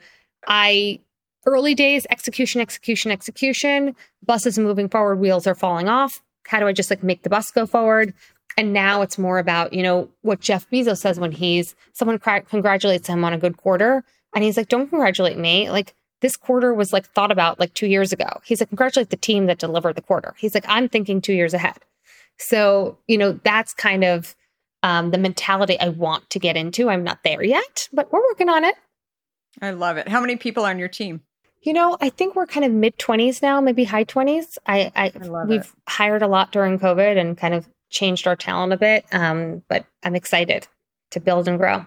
I 0.47 1.01
early 1.47 1.75
days 1.75 2.07
execution 2.11 2.61
execution 2.61 3.11
execution. 3.11 3.95
Bus 4.25 4.47
is 4.47 4.59
moving 4.59 4.89
forward 4.89 5.17
wheels 5.19 5.47
are 5.47 5.55
falling 5.55 5.89
off. 5.89 6.21
How 6.47 6.61
do 6.61 6.67
i 6.67 6.73
just 6.73 6.91
like 6.91 7.03
make 7.03 7.23
the 7.23 7.31
bus 7.31 7.51
go 7.51 7.67
forward? 7.67 8.15
And 8.57 8.73
now 8.73 9.03
it's 9.03 9.19
more 9.19 9.39
about 9.39 9.73
you 9.73 9.83
know 9.83 10.09
what 10.23 10.41
jeff 10.41 10.69
bezos 10.71 10.99
says 10.99 11.19
when 11.21 11.33
he's 11.33 11.75
someone 11.93 12.19
cra- 12.19 12.43
congratulates 12.43 13.09
him 13.09 13.25
on 13.25 13.33
a 13.33 13.39
good 13.39 13.57
quarter. 13.57 14.05
And 14.35 14.45
he's 14.45 14.57
like 14.57 14.69
don't 14.69 14.89
congratulate 14.89 15.39
me. 15.39 15.71
Like 15.71 15.95
this 16.21 16.37
quarter 16.37 16.73
was 16.73 16.93
like 16.93 17.07
thought 17.07 17.31
about 17.31 17.61
like 17.61 17.75
two 17.75 17.87
years 17.87 18.13
ago. 18.13 18.41
He's 18.45 18.61
like 18.61 18.71
congratulate 18.71 19.11
the 19.11 19.17
team 19.17 19.47
that 19.47 19.59
delivered 19.59 19.97
the 19.97 20.03
quarter. 20.03 20.35
He's 20.39 20.55
like 20.55 20.65
i'm 20.69 20.89
thinking 20.89 21.21
two 21.21 21.35
years 21.35 21.55
ahead. 21.55 21.79
So 22.39 22.99
you 23.07 23.19
know 23.19 23.39
that's 23.45 23.75
kind 23.75 24.05
of 24.05 24.35
um, 24.85 25.11
the 25.11 25.19
mentality 25.19 25.79
i 25.81 25.89
want 25.89 26.29
to 26.31 26.39
get 26.39 26.57
into 26.57 26.89
i'm 26.89 27.03
not 27.03 27.19
there 27.25 27.43
yet 27.43 27.89
but 27.93 28.13
we're 28.13 28.23
working 28.23 28.49
on 28.49 28.63
it 28.63 28.77
I 29.61 29.71
love 29.71 29.97
it. 29.97 30.09
How 30.09 30.21
many 30.21 30.37
people 30.37 30.65
are 30.65 30.71
on 30.71 30.79
your 30.79 30.89
team? 30.89 31.23
You 31.63 31.73
know, 31.73 31.97
I 32.01 32.11
think 32.11 32.35
we're 32.35 32.47
kind 32.47 32.67
of 32.67 32.73
mid 32.73 32.99
twenties 32.99 33.41
now, 33.41 33.61
maybe 33.61 33.85
high 33.85 34.05
twenties. 34.05 34.59
I, 34.67 34.93
I, 34.95 35.13
I 35.15 35.19
love 35.25 35.49
we've 35.49 35.61
it. 35.61 35.71
hired 35.89 36.23
a 36.23 36.27
lot 36.27 36.53
during 36.53 36.79
COVID 36.79 37.19
and 37.19 37.39
kind 37.39 37.55
of 37.55 37.69
changed 37.91 38.27
our 38.27 38.37
talent 38.37 38.73
a 38.73 38.77
bit. 38.77 39.07
Um, 39.13 39.63
but 39.69 39.87
I'm 40.03 40.15
excited 40.15 40.69
to 41.13 41.21
build 41.21 41.49
and 41.49 41.59
grow. 41.59 41.87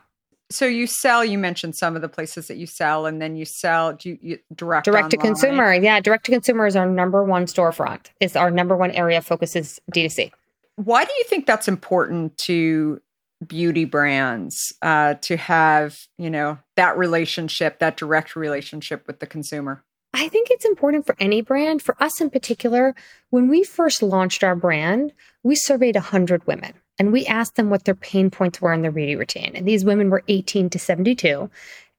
So 0.49 0.65
you 0.65 0.87
sell, 0.87 1.25
you 1.25 1.37
mentioned 1.37 1.75
some 1.75 1.97
of 1.97 2.01
the 2.01 2.07
places 2.07 2.47
that 2.47 2.55
you 2.55 2.65
sell 2.65 3.05
and 3.05 3.21
then 3.21 3.35
you 3.35 3.43
sell 3.43 3.93
do 3.93 4.09
you, 4.09 4.17
you 4.21 4.39
direct, 4.55 4.85
direct 4.85 5.11
to 5.11 5.17
consumer. 5.17 5.73
yeah, 5.73 5.99
direct 5.99 6.25
to 6.27 6.31
consumer 6.31 6.65
is 6.65 6.77
our 6.77 6.87
number 6.87 7.23
one 7.23 7.45
storefront. 7.45 8.07
Is 8.21 8.37
our 8.37 8.49
number 8.49 8.75
one 8.75 8.91
area 8.91 9.21
focuses 9.21 9.79
focus 9.91 10.15
D2C. 10.15 10.31
Why 10.77 11.03
do 11.03 11.11
you 11.17 11.23
think 11.25 11.45
that's 11.45 11.67
important 11.67 12.37
to 12.39 13.01
beauty 13.45 13.85
brands 13.85 14.73
uh, 14.81 15.15
to 15.15 15.37
have, 15.37 16.07
you 16.17 16.29
know, 16.29 16.59
that 16.75 16.97
relationship, 16.97 17.79
that 17.79 17.97
direct 17.97 18.35
relationship 18.35 19.05
with 19.07 19.19
the 19.19 19.25
consumer? 19.25 19.83
I 20.13 20.29
think 20.29 20.49
it's 20.49 20.65
important 20.65 21.05
for 21.05 21.15
any 21.19 21.41
brand. 21.41 21.81
For 21.81 22.01
us 22.01 22.21
in 22.21 22.29
particular, 22.29 22.95
when 23.31 23.49
we 23.49 23.63
first 23.63 24.01
launched 24.01 24.43
our 24.43 24.55
brand, 24.55 25.13
we 25.43 25.55
surveyed 25.55 25.95
100 25.95 26.45
women 26.45 26.73
and 26.99 27.11
we 27.11 27.25
asked 27.25 27.55
them 27.55 27.69
what 27.69 27.85
their 27.85 27.95
pain 27.95 28.29
points 28.29 28.61
were 28.61 28.73
in 28.73 28.83
their 28.83 28.91
beauty 28.91 29.15
routine. 29.15 29.53
And 29.55 29.67
these 29.67 29.83
women 29.83 30.09
were 30.09 30.23
18 30.27 30.69
to 30.71 30.79
72. 30.79 31.49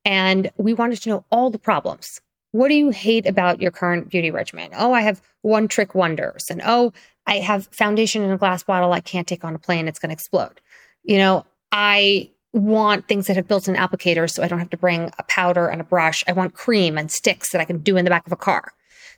And 0.05 0.51
we 0.57 0.73
wanted 0.73 1.03
to 1.03 1.09
know 1.09 1.25
all 1.31 1.51
the 1.51 1.59
problems. 1.59 2.21
What 2.53 2.69
do 2.69 2.75
you 2.75 2.91
hate 2.91 3.27
about 3.27 3.61
your 3.61 3.71
current 3.71 4.09
beauty 4.09 4.31
regimen? 4.31 4.71
Oh, 4.77 4.93
I 4.93 5.03
have 5.03 5.21
one 5.43 5.69
trick 5.69 5.95
wonders. 5.95 6.47
And 6.51 6.63
oh, 6.65 6.93
I 7.27 7.37
have 7.37 7.69
foundation 7.73 8.23
in 8.23 8.31
a 8.31 8.39
glass 8.39 8.63
bottle 8.63 8.93
I 8.93 9.01
can't 9.01 9.27
take 9.27 9.45
on 9.45 9.55
a 9.55 9.59
plane, 9.59 9.87
it's 9.87 9.99
going 9.99 10.11
to 10.11 10.15
explode. 10.15 10.61
You 11.03 11.19
know, 11.19 11.47
I 11.73 12.31
want 12.53 13.07
things 13.07 13.27
that 13.27 13.37
have 13.37 13.47
built 13.47 13.69
in 13.69 13.75
applicators 13.75 14.31
so 14.31 14.43
I 14.43 14.49
don't 14.49 14.59
have 14.59 14.71
to 14.71 14.77
bring 14.79 15.13
a 15.19 15.23
powder 15.25 15.69
and 15.69 15.81
a 15.81 15.85
brush. 15.85 16.25
I 16.27 16.33
want 16.33 16.55
cream 16.55 16.97
and 16.97 17.11
sticks 17.11 17.53
that 17.53 17.61
I 17.61 17.65
can 17.65 17.79
do 17.79 17.97
in 17.97 18.05
the 18.05 18.11
back 18.11 18.27
of 18.27 18.33
a 18.33 18.37
car. 18.37 18.73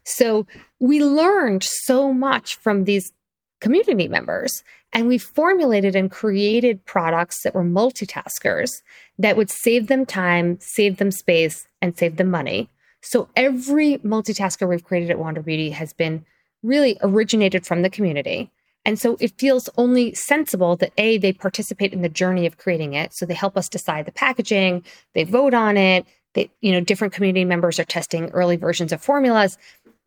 So 0.04 0.46
we 0.80 1.02
learned 1.02 1.62
so 1.62 2.12
much 2.12 2.56
from 2.56 2.84
these 2.84 3.12
community 3.60 4.08
members 4.08 4.64
and 4.92 5.06
we 5.06 5.18
formulated 5.18 5.94
and 5.94 6.10
created 6.10 6.84
products 6.84 7.42
that 7.42 7.54
were 7.54 7.64
multitaskers 7.64 8.82
that 9.18 9.36
would 9.36 9.50
save 9.50 9.86
them 9.86 10.04
time, 10.04 10.58
save 10.60 10.96
them 10.96 11.10
space, 11.10 11.68
and 11.80 11.96
save 11.96 12.16
them 12.16 12.30
money. 12.30 12.68
So 13.00 13.28
every 13.34 13.98
multitasker 13.98 14.68
we've 14.68 14.84
created 14.84 15.10
at 15.10 15.18
Wander 15.18 15.42
Beauty 15.42 15.70
has 15.70 15.92
been 15.92 16.24
really 16.62 16.98
originated 17.02 17.66
from 17.66 17.82
the 17.82 17.90
community. 17.90 18.50
And 18.84 18.98
so 18.98 19.16
it 19.20 19.38
feels 19.38 19.68
only 19.76 20.14
sensible 20.14 20.76
that 20.76 20.92
A, 20.96 21.18
they 21.18 21.32
participate 21.32 21.92
in 21.92 22.02
the 22.02 22.08
journey 22.08 22.46
of 22.46 22.58
creating 22.58 22.94
it. 22.94 23.12
So 23.14 23.26
they 23.26 23.34
help 23.34 23.56
us 23.56 23.68
decide 23.68 24.06
the 24.06 24.12
packaging, 24.12 24.84
they 25.14 25.24
vote 25.24 25.54
on 25.54 25.76
it, 25.76 26.06
they, 26.34 26.50
you 26.60 26.72
know, 26.72 26.80
different 26.80 27.12
community 27.12 27.44
members 27.44 27.78
are 27.78 27.84
testing 27.84 28.30
early 28.30 28.56
versions 28.56 28.92
of 28.92 29.02
formulas. 29.02 29.58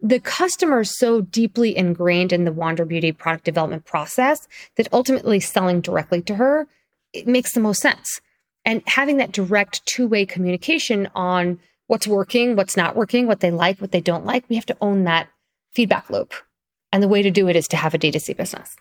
The 0.02 0.20
customer 0.20 0.82
is 0.82 0.98
so 0.98 1.22
deeply 1.22 1.76
ingrained 1.76 2.34
in 2.34 2.46
the 2.46 2.52
Wander 2.52 2.86
Beauty 2.86 3.12
product 3.12 3.46
development 3.46 3.86
process 3.86 4.48
that 4.76 4.88
ultimately 4.92 5.40
selling 5.40 5.82
directly 5.82 6.22
to 6.24 6.36
her, 6.36 6.68
it 7.14 7.28
makes 7.28 7.54
the 7.54 7.60
most 7.60 7.82
sense. 7.82 8.22
And 8.66 8.82
having 8.88 9.18
that 9.18 9.32
direct 9.32 9.86
two 9.86 10.08
way 10.08 10.26
communication 10.26 11.10
on 11.14 11.60
what's 11.94 12.08
working, 12.08 12.56
what's 12.56 12.76
not 12.76 12.96
working, 12.96 13.28
what 13.28 13.40
they 13.40 13.52
like, 13.52 13.80
what 13.80 13.92
they 13.92 14.02
don't 14.02 14.26
like. 14.26 14.44
We 14.50 14.56
have 14.56 14.66
to 14.66 14.78
own 14.82 15.04
that 15.04 15.30
feedback 15.74 16.10
loop. 16.10 16.34
And 16.92 17.04
the 17.04 17.08
way 17.08 17.22
to 17.22 17.30
do 17.30 17.48
it 17.48 17.56
is 17.56 17.68
to 17.68 17.78
have 17.78 17.94
a 17.94 18.00
D2C 18.00 18.36
business. 18.36 18.76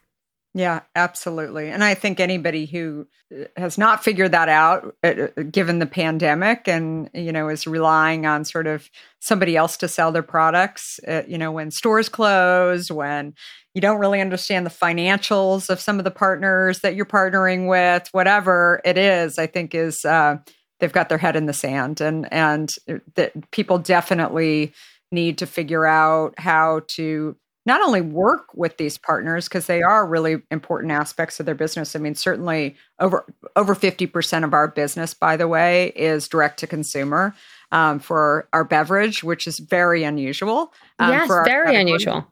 Yeah, 0.54 0.80
absolutely. 0.96 1.68
And 1.68 1.84
I 1.84 1.92
think 1.92 2.20
anybody 2.20 2.64
who 2.64 3.06
uh, 3.30 3.44
has 3.58 3.76
not 3.76 4.02
figured 4.02 4.32
that 4.32 4.48
out, 4.48 4.96
uh, 5.04 5.28
uh, 5.36 5.42
given 5.42 5.78
the 5.78 5.86
pandemic, 5.86 6.66
and 6.66 7.10
you 7.12 7.32
know 7.32 7.48
is 7.48 7.66
relying 7.66 8.24
on 8.24 8.46
sort 8.46 8.66
of 8.66 8.88
somebody 9.20 9.56
else 9.56 9.76
to 9.78 9.88
sell 9.88 10.10
their 10.10 10.22
products, 10.22 10.98
uh, 11.06 11.22
you 11.28 11.36
know, 11.36 11.52
when 11.52 11.70
stores 11.70 12.08
close, 12.08 12.90
when 12.90 13.34
you 13.74 13.82
don't 13.82 13.98
really 13.98 14.22
understand 14.22 14.64
the 14.64 14.70
financials 14.70 15.68
of 15.68 15.80
some 15.80 15.98
of 15.98 16.04
the 16.04 16.10
partners 16.10 16.80
that 16.80 16.94
you're 16.94 17.06
partnering 17.06 17.68
with, 17.68 18.08
whatever 18.12 18.80
it 18.86 18.96
is, 18.96 19.38
I 19.38 19.46
think 19.46 19.74
is 19.74 20.04
uh, 20.04 20.36
they've 20.82 20.92
got 20.92 21.08
their 21.08 21.18
head 21.18 21.36
in 21.36 21.46
the 21.46 21.52
sand, 21.52 22.00
and 22.00 22.30
and 22.32 22.68
that 23.14 23.50
people 23.52 23.78
definitely 23.78 24.74
need 25.12 25.38
to 25.38 25.46
figure 25.46 25.86
out 25.86 26.34
how 26.38 26.82
to 26.88 27.36
not 27.64 27.80
only 27.80 28.00
work 28.00 28.46
with 28.54 28.76
these 28.76 28.98
partners 28.98 29.46
because 29.46 29.66
they 29.66 29.82
are 29.82 30.04
really 30.04 30.42
important 30.50 30.90
aspects 30.90 31.38
of 31.38 31.46
their 31.46 31.54
business. 31.54 31.94
I 31.94 32.00
mean, 32.00 32.16
certainly 32.16 32.76
over 32.98 33.24
over 33.54 33.76
fifty 33.76 34.06
percent 34.06 34.44
of 34.44 34.52
our 34.52 34.66
business, 34.66 35.14
by 35.14 35.36
the 35.36 35.46
way, 35.46 35.92
is 35.94 36.26
direct 36.26 36.58
to 36.58 36.66
consumer 36.66 37.34
um, 37.70 38.00
for 38.00 38.48
our 38.52 38.64
beverage, 38.64 39.22
which 39.22 39.46
is 39.46 39.60
very 39.60 40.02
unusual. 40.02 40.72
Um, 40.98 41.12
yes, 41.12 41.28
very 41.28 41.76
unusual. 41.76 42.26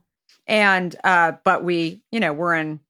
And 0.49 0.97
uh, 1.05 1.33
but 1.45 1.63
we, 1.63 2.03
you 2.11 2.19
know, 2.19 2.33
we're 2.33 2.57
in 2.57 2.81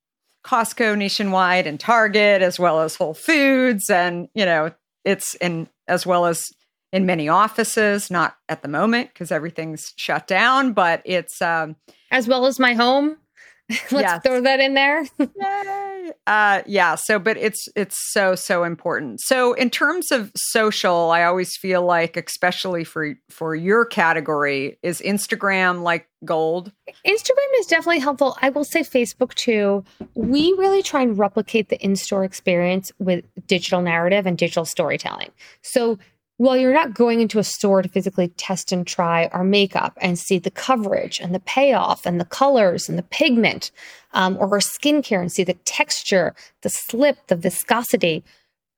Costco 0.42 0.96
nationwide 0.96 1.66
and 1.66 1.78
Target 1.78 2.40
as 2.40 2.58
well 2.58 2.80
as 2.80 2.96
Whole 2.96 3.12
Foods, 3.12 3.90
and 3.90 4.30
you 4.34 4.46
know, 4.46 4.72
it's 5.04 5.34
in 5.36 5.68
as 5.88 6.06
well 6.06 6.26
as 6.26 6.42
in 6.92 7.06
many 7.06 7.28
offices. 7.28 8.10
Not 8.10 8.34
at 8.48 8.62
the 8.62 8.68
moment 8.68 9.10
because 9.12 9.30
everything's 9.30 9.92
shut 9.96 10.26
down, 10.26 10.72
but 10.72 11.02
it's. 11.04 11.40
Um, 11.40 11.76
as 12.10 12.26
well 12.26 12.46
as 12.46 12.58
my 12.58 12.74
home. 12.74 13.16
Let's 13.92 13.92
yes. 13.92 14.22
throw 14.24 14.40
that 14.40 14.58
in 14.58 14.74
there. 14.74 15.04
Yay. 15.18 16.10
Uh, 16.26 16.62
yeah. 16.66 16.96
So, 16.96 17.20
but 17.20 17.36
it's 17.36 17.68
it's 17.76 17.96
so 18.12 18.34
so 18.34 18.64
important. 18.64 19.20
So, 19.20 19.52
in 19.52 19.70
terms 19.70 20.10
of 20.10 20.32
social, 20.34 21.12
I 21.12 21.22
always 21.22 21.56
feel 21.56 21.84
like, 21.84 22.16
especially 22.16 22.82
for 22.82 23.14
for 23.28 23.54
your 23.54 23.84
category, 23.84 24.78
is 24.82 25.00
Instagram 25.00 25.82
like 25.82 26.08
gold? 26.24 26.72
Instagram 27.06 27.58
is 27.58 27.66
definitely 27.66 28.00
helpful. 28.00 28.36
I 28.42 28.50
will 28.50 28.64
say 28.64 28.80
Facebook 28.80 29.34
too. 29.34 29.84
We 30.14 30.52
really 30.58 30.82
try 30.82 31.02
and 31.02 31.16
replicate 31.16 31.68
the 31.68 31.80
in 31.80 31.94
store 31.94 32.24
experience 32.24 32.90
with 32.98 33.24
digital 33.46 33.82
narrative 33.82 34.26
and 34.26 34.36
digital 34.36 34.64
storytelling. 34.64 35.30
So 35.62 35.98
well, 36.40 36.56
you're 36.56 36.72
not 36.72 36.94
going 36.94 37.20
into 37.20 37.38
a 37.38 37.44
store 37.44 37.82
to 37.82 37.88
physically 37.90 38.28
test 38.28 38.72
and 38.72 38.86
try 38.86 39.26
our 39.26 39.44
makeup 39.44 39.92
and 40.00 40.18
see 40.18 40.38
the 40.38 40.50
coverage 40.50 41.20
and 41.20 41.34
the 41.34 41.40
payoff 41.40 42.06
and 42.06 42.18
the 42.18 42.24
colors 42.24 42.88
and 42.88 42.96
the 42.96 43.02
pigment, 43.02 43.70
um, 44.14 44.38
or 44.38 44.48
our 44.54 44.58
skincare 44.58 45.20
and 45.20 45.30
see 45.30 45.44
the 45.44 45.58
texture, 45.66 46.34
the 46.62 46.70
slip, 46.70 47.18
the 47.26 47.36
viscosity, 47.36 48.24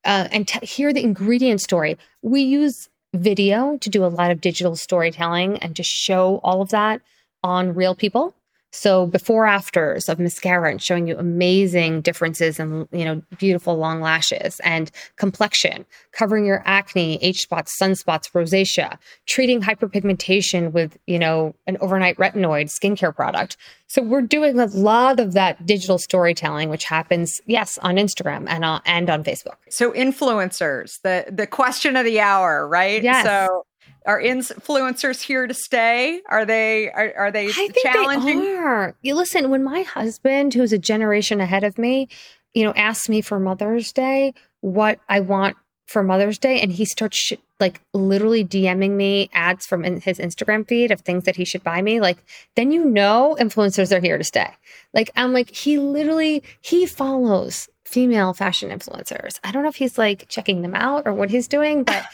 uh, 0.05 0.27
and 0.33 0.49
t- 0.49 0.67
hear 0.67 0.93
the 0.93 1.05
ingredient 1.05 1.61
story. 1.61 1.97
We 2.21 2.43
use 2.43 2.89
video 3.15 3.77
to 3.77 3.89
do 3.89 4.05
a 4.05 4.11
lot 4.11 4.33
of 4.33 4.41
digital 4.41 4.75
storytelling 4.75 5.59
and 5.59 5.77
to 5.77 5.85
show 5.85 6.41
all 6.43 6.63
of 6.63 6.71
that 6.71 7.01
on 7.45 7.77
real 7.77 7.95
people. 7.95 8.35
So 8.73 9.07
before 9.07 9.47
afters 9.47 10.09
of 10.09 10.19
mascara 10.19 10.71
and 10.71 10.83
showing 10.83 11.07
you 11.07 11.17
amazing 11.19 12.01
differences 12.01 12.59
in, 12.59 12.89
you 12.91 13.05
know, 13.05 13.23
beautiful 13.39 13.77
long 13.77 14.01
lashes 14.01 14.61
and 14.61 14.91
complexion, 15.17 15.85
covering 16.13 16.47
your 16.47 16.63
acne, 16.65 17.23
age 17.23 17.43
spots, 17.43 17.79
sunspots, 17.79 18.33
rosacea, 18.33 18.97
treating 19.27 19.61
hyperpigmentation 19.61 20.73
with, 20.73 20.97
you 21.07 21.19
know, 21.19 21.55
an 21.67 21.77
overnight 21.81 22.17
retinoid 22.17 22.67
skincare 22.67 23.15
product. 23.15 23.59
So 23.89 24.01
we're 24.01 24.23
doing 24.23 24.59
a 24.59 24.67
lot 24.67 25.21
of 25.21 25.35
that 25.35 25.67
digital 25.67 25.99
storytelling, 25.99 26.71
which 26.71 26.85
happens, 26.85 27.43
yes, 27.47 27.77
on 27.83 27.97
Instagram 27.97 28.47
and 28.49 28.65
on, 28.65 28.81
and 28.87 29.11
on 29.11 29.23
Facebook. 29.23 29.57
So 29.69 29.93
influencers, 29.93 31.01
the 31.03 31.27
the 31.31 31.47
question 31.47 31.97
of 31.97 32.07
the 32.07 32.21
hour, 32.21 32.67
right? 32.67 33.03
Yes. 33.03 33.27
So 33.27 33.67
are 34.07 34.21
influencers 34.21 35.23
here 35.23 35.47
to 35.47 35.55
stay? 35.55 36.21
Are 36.29 36.45
they 36.45 36.91
are, 36.91 37.13
are 37.17 37.31
they 37.31 37.49
I 37.49 37.53
think 37.53 37.77
challenging? 37.83 38.41
They 38.41 38.55
are. 38.55 38.95
You 39.03 39.15
listen, 39.15 39.51
when 39.51 39.65
my 39.65 39.83
husband, 39.83 40.55
who's 40.55 40.73
a 40.73 40.79
generation 40.79 41.41
ahead 41.41 41.65
of 41.65 41.79
me, 41.79 42.09
you 42.55 42.65
know, 42.65 42.73
asks 42.75 43.09
me 43.09 43.21
for 43.21 43.39
Mother's 43.39 43.93
Day 43.93 44.35
what 44.61 44.99
I 45.09 45.21
want 45.21 45.57
for 45.87 46.03
Mother's 46.03 46.39
Day, 46.39 46.61
and 46.61 46.73
he 46.73 46.85
starts 46.85 47.17
sh- 47.19 47.35
like 47.61 47.81
literally 47.93 48.45
DMing 48.45 48.93
me 48.93 49.31
ads 49.33 49.67
from 49.67 49.85
in 49.85 50.01
his 50.01 50.19
Instagram 50.19 50.67
feed 50.67 50.91
of 50.91 51.01
things 51.01 51.25
that 51.25 51.37
he 51.37 51.45
should 51.45 51.63
buy 51.63 51.83
me, 51.83 52.01
like 52.01 52.19
then 52.57 52.73
you 52.73 52.85
know 52.85 53.37
influencers 53.39 53.97
are 53.97 54.01
here 54.01 54.19
to 54.19 54.25
stay. 54.25 54.51
Like 54.95 55.11
I'm 55.17 55.33
like 55.33 55.55
he 55.55 55.79
literally 55.79 56.43
he 56.61 56.87
follows 56.87 57.69
female 57.85 58.33
fashion 58.33 58.71
influencers. 58.71 59.39
I 59.45 59.53
don't 59.53 59.63
know 59.63 59.69
if 59.69 59.77
he's 59.77 59.99
like 59.99 60.29
checking 60.29 60.63
them 60.63 60.75
out 60.75 61.03
or 61.07 61.13
what 61.13 61.31
he's 61.31 61.47
doing, 61.47 61.85
but 61.85 62.05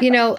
you 0.00 0.10
know, 0.10 0.38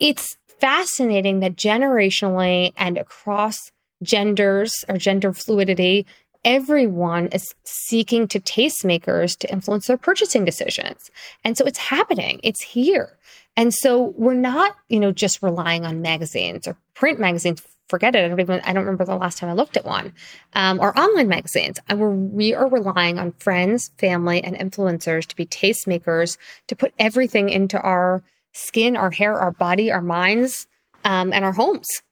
it's 0.00 0.36
fascinating 0.60 1.40
that 1.40 1.56
generationally 1.56 2.72
and 2.76 2.98
across 2.98 3.70
genders 4.02 4.84
or 4.88 4.96
gender 4.96 5.32
fluidity, 5.32 6.06
everyone 6.44 7.28
is 7.28 7.54
seeking 7.64 8.26
to 8.28 8.40
tastemakers 8.40 9.36
to 9.38 9.52
influence 9.52 9.86
their 9.86 9.98
purchasing 9.98 10.44
decisions. 10.44 11.10
And 11.44 11.56
so 11.56 11.64
it's 11.64 11.78
happening, 11.78 12.40
it's 12.42 12.62
here. 12.62 13.18
And 13.56 13.74
so 13.74 14.14
we're 14.16 14.34
not, 14.34 14.76
you 14.88 15.00
know, 15.00 15.12
just 15.12 15.42
relying 15.42 15.84
on 15.84 16.00
magazines 16.00 16.66
or 16.66 16.76
print 16.94 17.20
magazines. 17.20 17.62
Forget 17.88 18.14
it. 18.14 18.24
I 18.24 18.28
don't 18.28 18.40
even, 18.40 18.60
I 18.60 18.72
don't 18.72 18.84
remember 18.84 19.04
the 19.04 19.16
last 19.16 19.38
time 19.38 19.50
I 19.50 19.54
looked 19.54 19.76
at 19.76 19.84
one, 19.84 20.12
um, 20.52 20.78
or 20.78 20.96
online 20.96 21.26
magazines. 21.26 21.80
And 21.88 21.98
we're, 21.98 22.10
we 22.10 22.54
are 22.54 22.68
relying 22.68 23.18
on 23.18 23.32
friends, 23.32 23.90
family, 23.98 24.42
and 24.44 24.56
influencers 24.56 25.26
to 25.26 25.34
be 25.34 25.44
tastemakers, 25.44 26.38
to 26.68 26.76
put 26.76 26.94
everything 27.00 27.48
into 27.48 27.80
our 27.80 28.22
skin, 28.52 28.96
our 28.96 29.10
hair, 29.10 29.38
our 29.38 29.52
body, 29.52 29.90
our 29.90 30.02
minds, 30.02 30.66
um, 31.04 31.32
and 31.32 31.44
our 31.44 31.52
homes. 31.52 32.02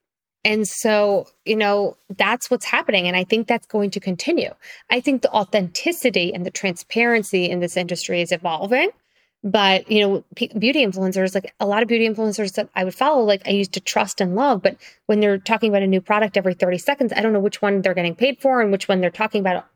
And 0.44 0.66
so, 0.66 1.26
you 1.44 1.56
know, 1.56 1.96
that's 2.16 2.50
what's 2.50 2.64
happening. 2.64 3.06
And 3.06 3.16
I 3.16 3.24
think 3.24 3.46
that's 3.46 3.66
going 3.66 3.90
to 3.90 4.00
continue. 4.00 4.50
I 4.88 5.00
think 5.00 5.22
the 5.22 5.30
authenticity 5.32 6.32
and 6.32 6.46
the 6.46 6.50
transparency 6.50 7.50
in 7.50 7.60
this 7.60 7.76
industry 7.76 8.22
is 8.22 8.32
evolving. 8.32 8.90
But, 9.44 9.90
you 9.90 10.00
know, 10.00 10.24
p- 10.34 10.50
beauty 10.58 10.84
influencers, 10.84 11.34
like 11.34 11.54
a 11.60 11.66
lot 11.66 11.82
of 11.82 11.88
beauty 11.88 12.08
influencers 12.08 12.54
that 12.54 12.68
I 12.74 12.84
would 12.84 12.94
follow, 12.94 13.22
like 13.22 13.46
I 13.46 13.50
used 13.50 13.72
to 13.74 13.80
trust 13.80 14.20
and 14.20 14.34
love. 14.34 14.62
But 14.62 14.76
when 15.06 15.20
they're 15.20 15.38
talking 15.38 15.70
about 15.70 15.82
a 15.82 15.86
new 15.86 16.00
product 16.00 16.36
every 16.36 16.54
30 16.54 16.78
seconds, 16.78 17.12
I 17.14 17.20
don't 17.20 17.32
know 17.32 17.40
which 17.40 17.62
one 17.62 17.82
they're 17.82 17.94
getting 17.94 18.16
paid 18.16 18.40
for 18.40 18.60
and 18.60 18.72
which 18.72 18.88
one 18.88 19.00
they're 19.00 19.10
talking 19.10 19.40
about 19.40 19.66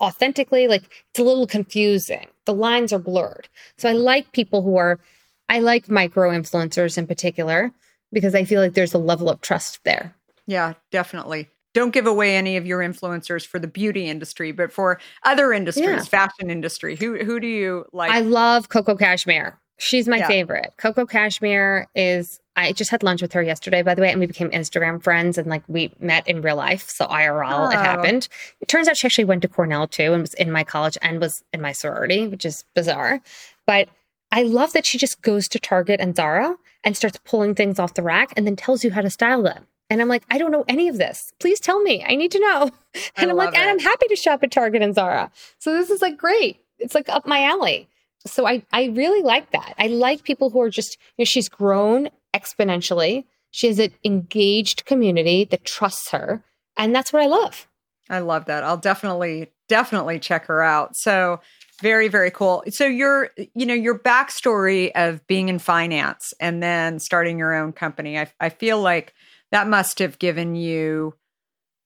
authentically. 0.00 0.68
Like 0.68 0.84
it's 1.10 1.18
a 1.18 1.24
little 1.24 1.46
confusing. 1.46 2.26
The 2.44 2.54
lines 2.54 2.92
are 2.92 2.98
blurred. 2.98 3.48
So 3.76 3.88
I 3.88 3.92
like 3.92 4.32
people 4.32 4.62
who 4.62 4.76
are 4.76 5.00
I 5.48 5.60
like 5.60 5.88
micro 5.88 6.30
influencers 6.30 6.98
in 6.98 7.06
particular 7.06 7.72
because 8.12 8.34
I 8.34 8.44
feel 8.44 8.60
like 8.60 8.74
there's 8.74 8.94
a 8.94 8.98
level 8.98 9.28
of 9.28 9.40
trust 9.40 9.80
there. 9.84 10.14
Yeah, 10.46 10.74
definitely. 10.90 11.48
Don't 11.74 11.90
give 11.90 12.06
away 12.06 12.36
any 12.36 12.56
of 12.56 12.66
your 12.66 12.80
influencers 12.80 13.46
for 13.46 13.58
the 13.58 13.68
beauty 13.68 14.08
industry, 14.08 14.52
but 14.52 14.72
for 14.72 14.98
other 15.22 15.52
industries, 15.52 15.86
yeah. 15.86 16.02
fashion 16.02 16.50
industry. 16.50 16.96
Who 16.96 17.22
who 17.22 17.38
do 17.38 17.46
you 17.46 17.84
like? 17.92 18.10
I 18.10 18.20
love 18.20 18.68
Coco 18.68 18.96
Cashmere. 18.96 19.58
She's 19.76 20.08
my 20.08 20.16
yeah. 20.16 20.26
favorite. 20.26 20.72
Coco 20.76 21.06
Cashmere 21.06 21.86
is 21.94 22.40
I 22.56 22.72
just 22.72 22.90
had 22.90 23.04
lunch 23.04 23.22
with 23.22 23.32
her 23.34 23.42
yesterday, 23.42 23.82
by 23.82 23.94
the 23.94 24.02
way, 24.02 24.10
and 24.10 24.18
we 24.18 24.26
became 24.26 24.50
Instagram 24.50 25.00
friends 25.00 25.38
and 25.38 25.46
like 25.46 25.62
we 25.68 25.92
met 26.00 26.26
in 26.26 26.42
real 26.42 26.56
life. 26.56 26.88
So 26.88 27.06
IRL, 27.06 27.68
oh. 27.68 27.70
it 27.70 27.74
happened. 27.74 28.28
It 28.60 28.66
turns 28.66 28.88
out 28.88 28.96
she 28.96 29.06
actually 29.06 29.26
went 29.26 29.42
to 29.42 29.48
Cornell 29.48 29.86
too 29.86 30.12
and 30.12 30.22
was 30.22 30.34
in 30.34 30.50
my 30.50 30.64
college 30.64 30.98
and 31.00 31.20
was 31.20 31.44
in 31.52 31.60
my 31.60 31.70
sorority, 31.70 32.26
which 32.26 32.44
is 32.44 32.64
bizarre. 32.74 33.20
But 33.66 33.88
I 34.30 34.42
love 34.42 34.72
that 34.72 34.86
she 34.86 34.98
just 34.98 35.22
goes 35.22 35.48
to 35.48 35.58
Target 35.58 36.00
and 36.00 36.14
Zara 36.14 36.56
and 36.84 36.96
starts 36.96 37.18
pulling 37.24 37.54
things 37.54 37.78
off 37.78 37.94
the 37.94 38.02
rack 38.02 38.32
and 38.36 38.46
then 38.46 38.56
tells 38.56 38.84
you 38.84 38.90
how 38.90 39.00
to 39.00 39.10
style 39.10 39.42
them. 39.42 39.66
And 39.90 40.02
I'm 40.02 40.08
like, 40.08 40.24
I 40.30 40.36
don't 40.36 40.50
know 40.50 40.64
any 40.68 40.88
of 40.88 40.98
this. 40.98 41.32
Please 41.40 41.60
tell 41.60 41.80
me. 41.80 42.04
I 42.06 42.14
need 42.14 42.32
to 42.32 42.40
know. 42.40 42.70
And 43.16 43.28
I 43.28 43.30
am 43.30 43.36
like, 43.36 43.54
it. 43.54 43.60
and 43.60 43.68
I'm 43.68 43.78
happy 43.78 44.06
to 44.08 44.16
shop 44.16 44.42
at 44.42 44.50
Target 44.50 44.82
and 44.82 44.94
Zara. 44.94 45.30
So 45.58 45.72
this 45.72 45.88
is 45.88 46.02
like 46.02 46.16
great. 46.16 46.58
It's 46.78 46.96
like 46.96 47.08
up 47.08 47.26
my 47.26 47.44
alley. 47.44 47.88
So 48.26 48.46
I, 48.46 48.64
I 48.72 48.86
really 48.86 49.22
like 49.22 49.50
that. 49.52 49.74
I 49.78 49.86
like 49.86 50.24
people 50.24 50.50
who 50.50 50.60
are 50.62 50.70
just, 50.70 50.96
you 51.16 51.22
know, 51.22 51.24
she's 51.24 51.48
grown 51.48 52.08
exponentially. 52.34 53.24
She 53.50 53.68
has 53.68 53.78
an 53.78 53.92
engaged 54.04 54.84
community 54.84 55.44
that 55.44 55.64
trusts 55.64 56.10
her. 56.10 56.42
And 56.76 56.94
that's 56.94 57.12
what 57.12 57.22
I 57.22 57.26
love. 57.26 57.68
I 58.10 58.20
love 58.20 58.46
that. 58.46 58.64
I'll 58.64 58.78
definitely, 58.78 59.52
definitely 59.68 60.18
check 60.18 60.46
her 60.46 60.62
out. 60.62 60.96
So 60.96 61.40
very, 61.80 62.08
very 62.08 62.30
cool. 62.30 62.64
So 62.70 62.86
your, 62.86 63.30
you 63.54 63.66
know, 63.66 63.74
your 63.74 63.98
backstory 63.98 64.90
of 64.94 65.26
being 65.26 65.48
in 65.48 65.58
finance 65.58 66.32
and 66.40 66.62
then 66.62 66.98
starting 66.98 67.38
your 67.38 67.54
own 67.54 67.72
company, 67.72 68.18
I, 68.18 68.30
I 68.40 68.48
feel 68.48 68.80
like 68.80 69.14
that 69.52 69.68
must 69.68 69.98
have 70.00 70.18
given 70.18 70.54
you, 70.54 71.14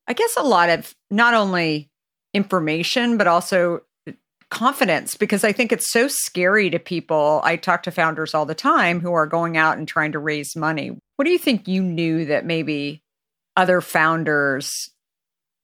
I 0.08 0.14
guess, 0.14 0.36
a 0.36 0.42
lot 0.42 0.70
of 0.70 0.94
not 1.10 1.34
only 1.34 1.90
information 2.34 3.18
but 3.18 3.26
also 3.26 3.82
confidence 4.50 5.16
because 5.16 5.44
I 5.44 5.52
think 5.52 5.72
it's 5.72 5.90
so 5.90 6.08
scary 6.08 6.68
to 6.70 6.78
people. 6.78 7.40
I 7.42 7.56
talk 7.56 7.82
to 7.84 7.90
founders 7.90 8.34
all 8.34 8.44
the 8.44 8.54
time 8.54 9.00
who 9.00 9.12
are 9.12 9.26
going 9.26 9.56
out 9.56 9.78
and 9.78 9.88
trying 9.88 10.12
to 10.12 10.18
raise 10.18 10.54
money. 10.54 10.98
What 11.16 11.24
do 11.24 11.30
you 11.30 11.38
think 11.38 11.68
you 11.68 11.82
knew 11.82 12.26
that 12.26 12.44
maybe 12.44 13.02
other 13.56 13.80
founders 13.80 14.90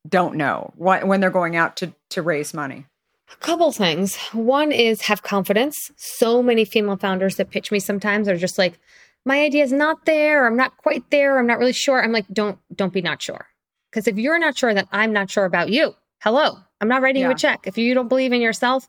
don't 0.08 0.36
know 0.36 0.72
when 0.76 1.20
they're 1.20 1.30
going 1.30 1.56
out 1.56 1.76
to 1.78 1.92
to 2.10 2.22
raise 2.22 2.54
money? 2.54 2.86
A 3.32 3.36
couple 3.36 3.70
things. 3.72 4.16
One 4.32 4.72
is 4.72 5.02
have 5.02 5.22
confidence. 5.22 5.90
So 5.96 6.42
many 6.42 6.64
female 6.64 6.96
founders 6.96 7.36
that 7.36 7.50
pitch 7.50 7.70
me 7.70 7.78
sometimes 7.78 8.28
are 8.28 8.36
just 8.36 8.58
like, 8.58 8.78
my 9.24 9.42
idea 9.42 9.64
is 9.64 9.72
not 9.72 10.06
there. 10.06 10.46
I'm 10.46 10.56
not 10.56 10.76
quite 10.78 11.10
there. 11.10 11.38
I'm 11.38 11.46
not 11.46 11.58
really 11.58 11.72
sure. 11.72 12.02
I'm 12.02 12.12
like, 12.12 12.26
don't 12.32 12.58
don't 12.74 12.92
be 12.92 13.02
not 13.02 13.20
sure. 13.20 13.46
Because 13.90 14.08
if 14.08 14.16
you're 14.16 14.38
not 14.38 14.56
sure, 14.56 14.74
then 14.74 14.88
I'm 14.92 15.12
not 15.12 15.30
sure 15.30 15.44
about 15.44 15.70
you. 15.70 15.94
Hello, 16.20 16.58
I'm 16.80 16.88
not 16.88 17.02
writing 17.02 17.22
yeah. 17.22 17.28
you 17.28 17.34
a 17.34 17.38
check. 17.38 17.66
If 17.66 17.78
you 17.78 17.94
don't 17.94 18.08
believe 18.08 18.32
in 18.32 18.40
yourself, 18.40 18.88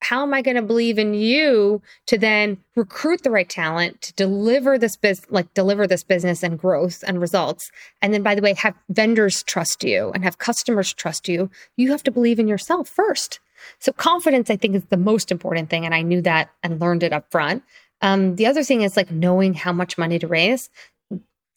how 0.00 0.22
am 0.22 0.34
I 0.34 0.42
going 0.42 0.56
to 0.56 0.62
believe 0.62 0.98
in 0.98 1.14
you 1.14 1.80
to 2.06 2.18
then 2.18 2.58
recruit 2.74 3.22
the 3.22 3.30
right 3.30 3.48
talent 3.48 4.02
to 4.02 4.12
deliver 4.14 4.76
this 4.76 4.96
business, 4.96 5.30
like 5.30 5.54
deliver 5.54 5.86
this 5.86 6.02
business 6.02 6.42
and 6.42 6.58
growth 6.58 7.04
and 7.06 7.20
results? 7.20 7.70
And 8.00 8.12
then, 8.12 8.22
by 8.22 8.34
the 8.34 8.42
way, 8.42 8.54
have 8.54 8.74
vendors 8.88 9.42
trust 9.44 9.84
you 9.84 10.10
and 10.12 10.24
have 10.24 10.38
customers 10.38 10.92
trust 10.92 11.28
you. 11.28 11.50
You 11.76 11.90
have 11.92 12.02
to 12.04 12.10
believe 12.10 12.40
in 12.40 12.48
yourself 12.48 12.88
first. 12.88 13.38
So 13.78 13.92
confidence, 13.92 14.50
I 14.50 14.56
think, 14.56 14.74
is 14.74 14.84
the 14.84 14.96
most 14.96 15.30
important 15.30 15.70
thing. 15.70 15.84
And 15.84 15.94
I 15.94 16.02
knew 16.02 16.20
that 16.22 16.50
and 16.62 16.80
learned 16.80 17.02
it 17.02 17.12
up 17.12 17.30
front. 17.30 17.62
Um, 18.00 18.36
the 18.36 18.46
other 18.46 18.64
thing 18.64 18.82
is 18.82 18.96
like 18.96 19.10
knowing 19.10 19.54
how 19.54 19.72
much 19.72 19.96
money 19.96 20.18
to 20.18 20.26
raise. 20.26 20.68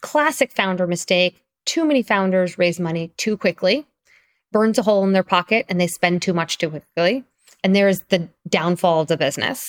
Classic 0.01 0.51
founder 0.51 0.87
mistake. 0.87 1.41
Too 1.65 1.85
many 1.85 2.03
founders 2.03 2.57
raise 2.59 2.79
money 2.79 3.11
too 3.17 3.37
quickly, 3.37 3.87
burns 4.51 4.77
a 4.77 4.83
hole 4.83 5.03
in 5.03 5.13
their 5.13 5.23
pocket, 5.23 5.65
and 5.67 5.81
they 5.81 5.87
spend 5.87 6.21
too 6.21 6.33
much 6.33 6.59
too 6.59 6.69
quickly. 6.69 7.23
And 7.63 7.75
there's 7.75 8.01
the 8.09 8.29
downfall 8.47 9.01
of 9.01 9.07
the 9.07 9.17
business. 9.17 9.59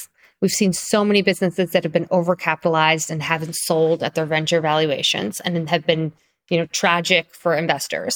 We've 0.43 0.51
seen 0.51 0.75
so 0.75 1.03
many 1.03 1.23
businesses 1.23 1.71
that 1.71 1.85
have 1.85 1.93
been 1.93 2.07
overcapitalized 2.07 3.11
and 3.11 3.23
haven't 3.23 3.57
sold 3.57 4.03
at 4.03 4.15
their 4.15 4.27
venture 4.27 4.61
valuations 4.61 5.41
and 5.41 5.71
have 5.71 5.87
been, 5.87 6.13
you 6.51 6.59
know, 6.59 6.67
tragic 6.67 7.35
for 7.35 7.57
investors. 7.57 8.15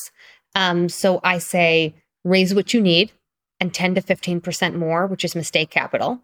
Um, 0.54 0.90
so 0.90 1.20
I 1.24 1.38
say 1.38 1.94
raise 2.24 2.54
what 2.54 2.74
you 2.74 2.82
need 2.82 3.10
and 3.60 3.72
10 3.74 3.96
to 3.96 4.00
15% 4.00 4.74
more, 4.74 5.06
which 5.06 5.24
is 5.24 5.36
mistake 5.36 5.70
capital, 5.70 6.20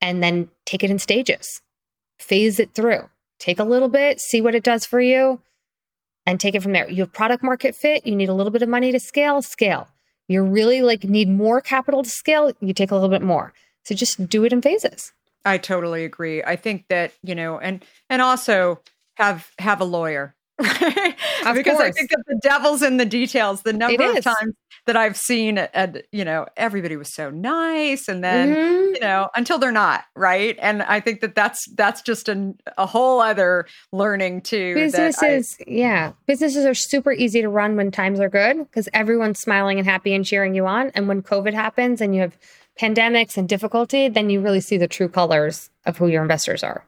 and 0.00 0.22
then 0.22 0.50
take 0.66 0.82
it 0.82 0.90
in 0.90 0.98
stages 0.98 1.62
phase 2.22 2.58
it 2.58 2.74
through. 2.74 3.08
Take 3.38 3.58
a 3.58 3.64
little 3.64 3.88
bit, 3.88 4.20
see 4.20 4.40
what 4.40 4.54
it 4.54 4.62
does 4.62 4.86
for 4.86 5.00
you, 5.00 5.40
and 6.24 6.38
take 6.38 6.54
it 6.54 6.62
from 6.62 6.72
there. 6.72 6.88
You 6.88 7.02
have 7.02 7.12
product 7.12 7.42
market 7.42 7.74
fit, 7.74 8.06
you 8.06 8.14
need 8.14 8.28
a 8.28 8.34
little 8.34 8.52
bit 8.52 8.62
of 8.62 8.68
money 8.68 8.92
to 8.92 9.00
scale, 9.00 9.42
scale. 9.42 9.88
You 10.28 10.42
really 10.42 10.80
like 10.80 11.04
need 11.04 11.28
more 11.28 11.60
capital 11.60 12.02
to 12.04 12.08
scale, 12.08 12.52
you 12.60 12.72
take 12.72 12.90
a 12.90 12.94
little 12.94 13.10
bit 13.10 13.22
more. 13.22 13.52
So 13.84 13.94
just 13.94 14.28
do 14.28 14.44
it 14.44 14.52
in 14.52 14.62
phases. 14.62 15.12
I 15.44 15.58
totally 15.58 16.04
agree. 16.04 16.42
I 16.44 16.54
think 16.54 16.86
that, 16.88 17.12
you 17.24 17.34
know, 17.34 17.58
and 17.58 17.84
and 18.08 18.22
also 18.22 18.80
have 19.16 19.50
have 19.58 19.80
a 19.80 19.84
lawyer. 19.84 20.36
because 20.58 21.64
course. 21.64 21.80
I 21.80 21.90
think 21.90 22.10
that 22.10 22.22
the 22.28 22.38
devil's 22.40 22.82
in 22.82 22.98
the 22.98 23.04
details. 23.04 23.62
The 23.62 23.72
number 23.72 24.04
of 24.04 24.22
times 24.22 24.54
that 24.86 24.96
I've 24.96 25.16
seen 25.16 25.58
and 25.58 26.02
you 26.10 26.24
know 26.24 26.46
everybody 26.56 26.96
was 26.96 27.12
so 27.12 27.30
nice 27.30 28.08
and 28.08 28.22
then 28.22 28.54
mm-hmm. 28.54 28.94
you 28.94 29.00
know 29.00 29.30
until 29.34 29.58
they're 29.58 29.70
not 29.70 30.04
right? 30.16 30.56
And 30.60 30.82
I 30.82 31.00
think 31.00 31.20
that 31.20 31.34
that's 31.34 31.64
that's 31.74 32.02
just 32.02 32.28
an, 32.28 32.58
a 32.76 32.86
whole 32.86 33.20
other 33.20 33.66
learning 33.92 34.42
too 34.42 34.74
businesses 34.74 35.56
I, 35.60 35.64
yeah. 35.68 36.12
Businesses 36.26 36.64
are 36.64 36.74
super 36.74 37.12
easy 37.12 37.42
to 37.42 37.48
run 37.48 37.76
when 37.76 37.90
times 37.90 38.18
are 38.20 38.28
good 38.28 38.58
because 38.58 38.88
everyone's 38.92 39.38
smiling 39.38 39.78
and 39.78 39.86
happy 39.86 40.14
and 40.14 40.24
cheering 40.24 40.54
you 40.54 40.66
on. 40.66 40.90
And 40.94 41.08
when 41.08 41.22
covid 41.22 41.54
happens 41.54 42.00
and 42.00 42.14
you 42.14 42.20
have 42.22 42.36
pandemics 42.80 43.36
and 43.36 43.48
difficulty 43.48 44.08
then 44.08 44.30
you 44.30 44.40
really 44.40 44.60
see 44.60 44.78
the 44.78 44.88
true 44.88 45.08
colors 45.08 45.70
of 45.84 45.98
who 45.98 46.08
your 46.08 46.22
investors 46.22 46.64
are. 46.64 46.84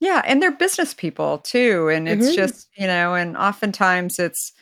Yeah 0.00 0.22
and 0.26 0.42
they're 0.42 0.52
business 0.52 0.92
people 0.92 1.38
too. 1.38 1.88
And 1.88 2.08
it's 2.08 2.26
mm-hmm. 2.26 2.36
just 2.36 2.68
you 2.76 2.86
know 2.86 3.14
and 3.14 3.36
oftentimes 3.38 4.18
it's 4.18 4.52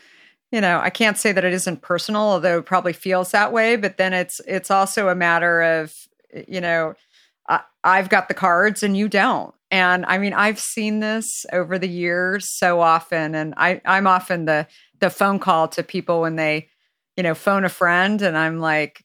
you 0.53 0.61
know, 0.61 0.81
I 0.81 0.91
can't 0.91 1.19
say 1.19 1.33
that 1.33 1.45
it 1.45 1.53
isn't 1.53 1.83
personal, 1.83 2.23
although 2.23 2.59
it 2.59 2.67
probably 2.67 2.93
feels 2.93 3.33
that 3.33 3.53
way. 3.53 3.77
But 3.77 3.97
then 3.97 4.13
it's 4.13 4.41
it's 4.47 4.71
also 4.71 5.09
a 5.09 5.15
matter 5.15 5.63
of, 5.63 5.95
you 6.47 6.61
know, 6.61 6.95
I, 7.49 7.61
I've 7.85 8.09
got 8.09 8.29
the 8.29 8.35
cards 8.35 8.83
and 8.83 8.97
you 8.97 9.09
don't. 9.09 9.55
And 9.71 10.07
I 10.07 10.19
mean, 10.19 10.33
I've 10.33 10.61
seen 10.61 11.01
this 11.01 11.45
over 11.53 11.79
the 11.79 11.89
years 11.89 12.49
so 12.57 12.81
often, 12.81 13.35
and 13.35 13.55
I 13.57 13.81
I'm 13.85 14.07
often 14.07 14.45
the 14.45 14.67
the 15.01 15.11
phone 15.11 15.39
call 15.39 15.69
to 15.69 15.83
people 15.83 16.21
when 16.21 16.37
they, 16.37 16.69
you 17.17 17.23
know, 17.23 17.35
phone 17.35 17.65
a 17.65 17.69
friend, 17.69 18.23
and 18.23 18.39
I'm 18.39 18.61
like, 18.61 19.05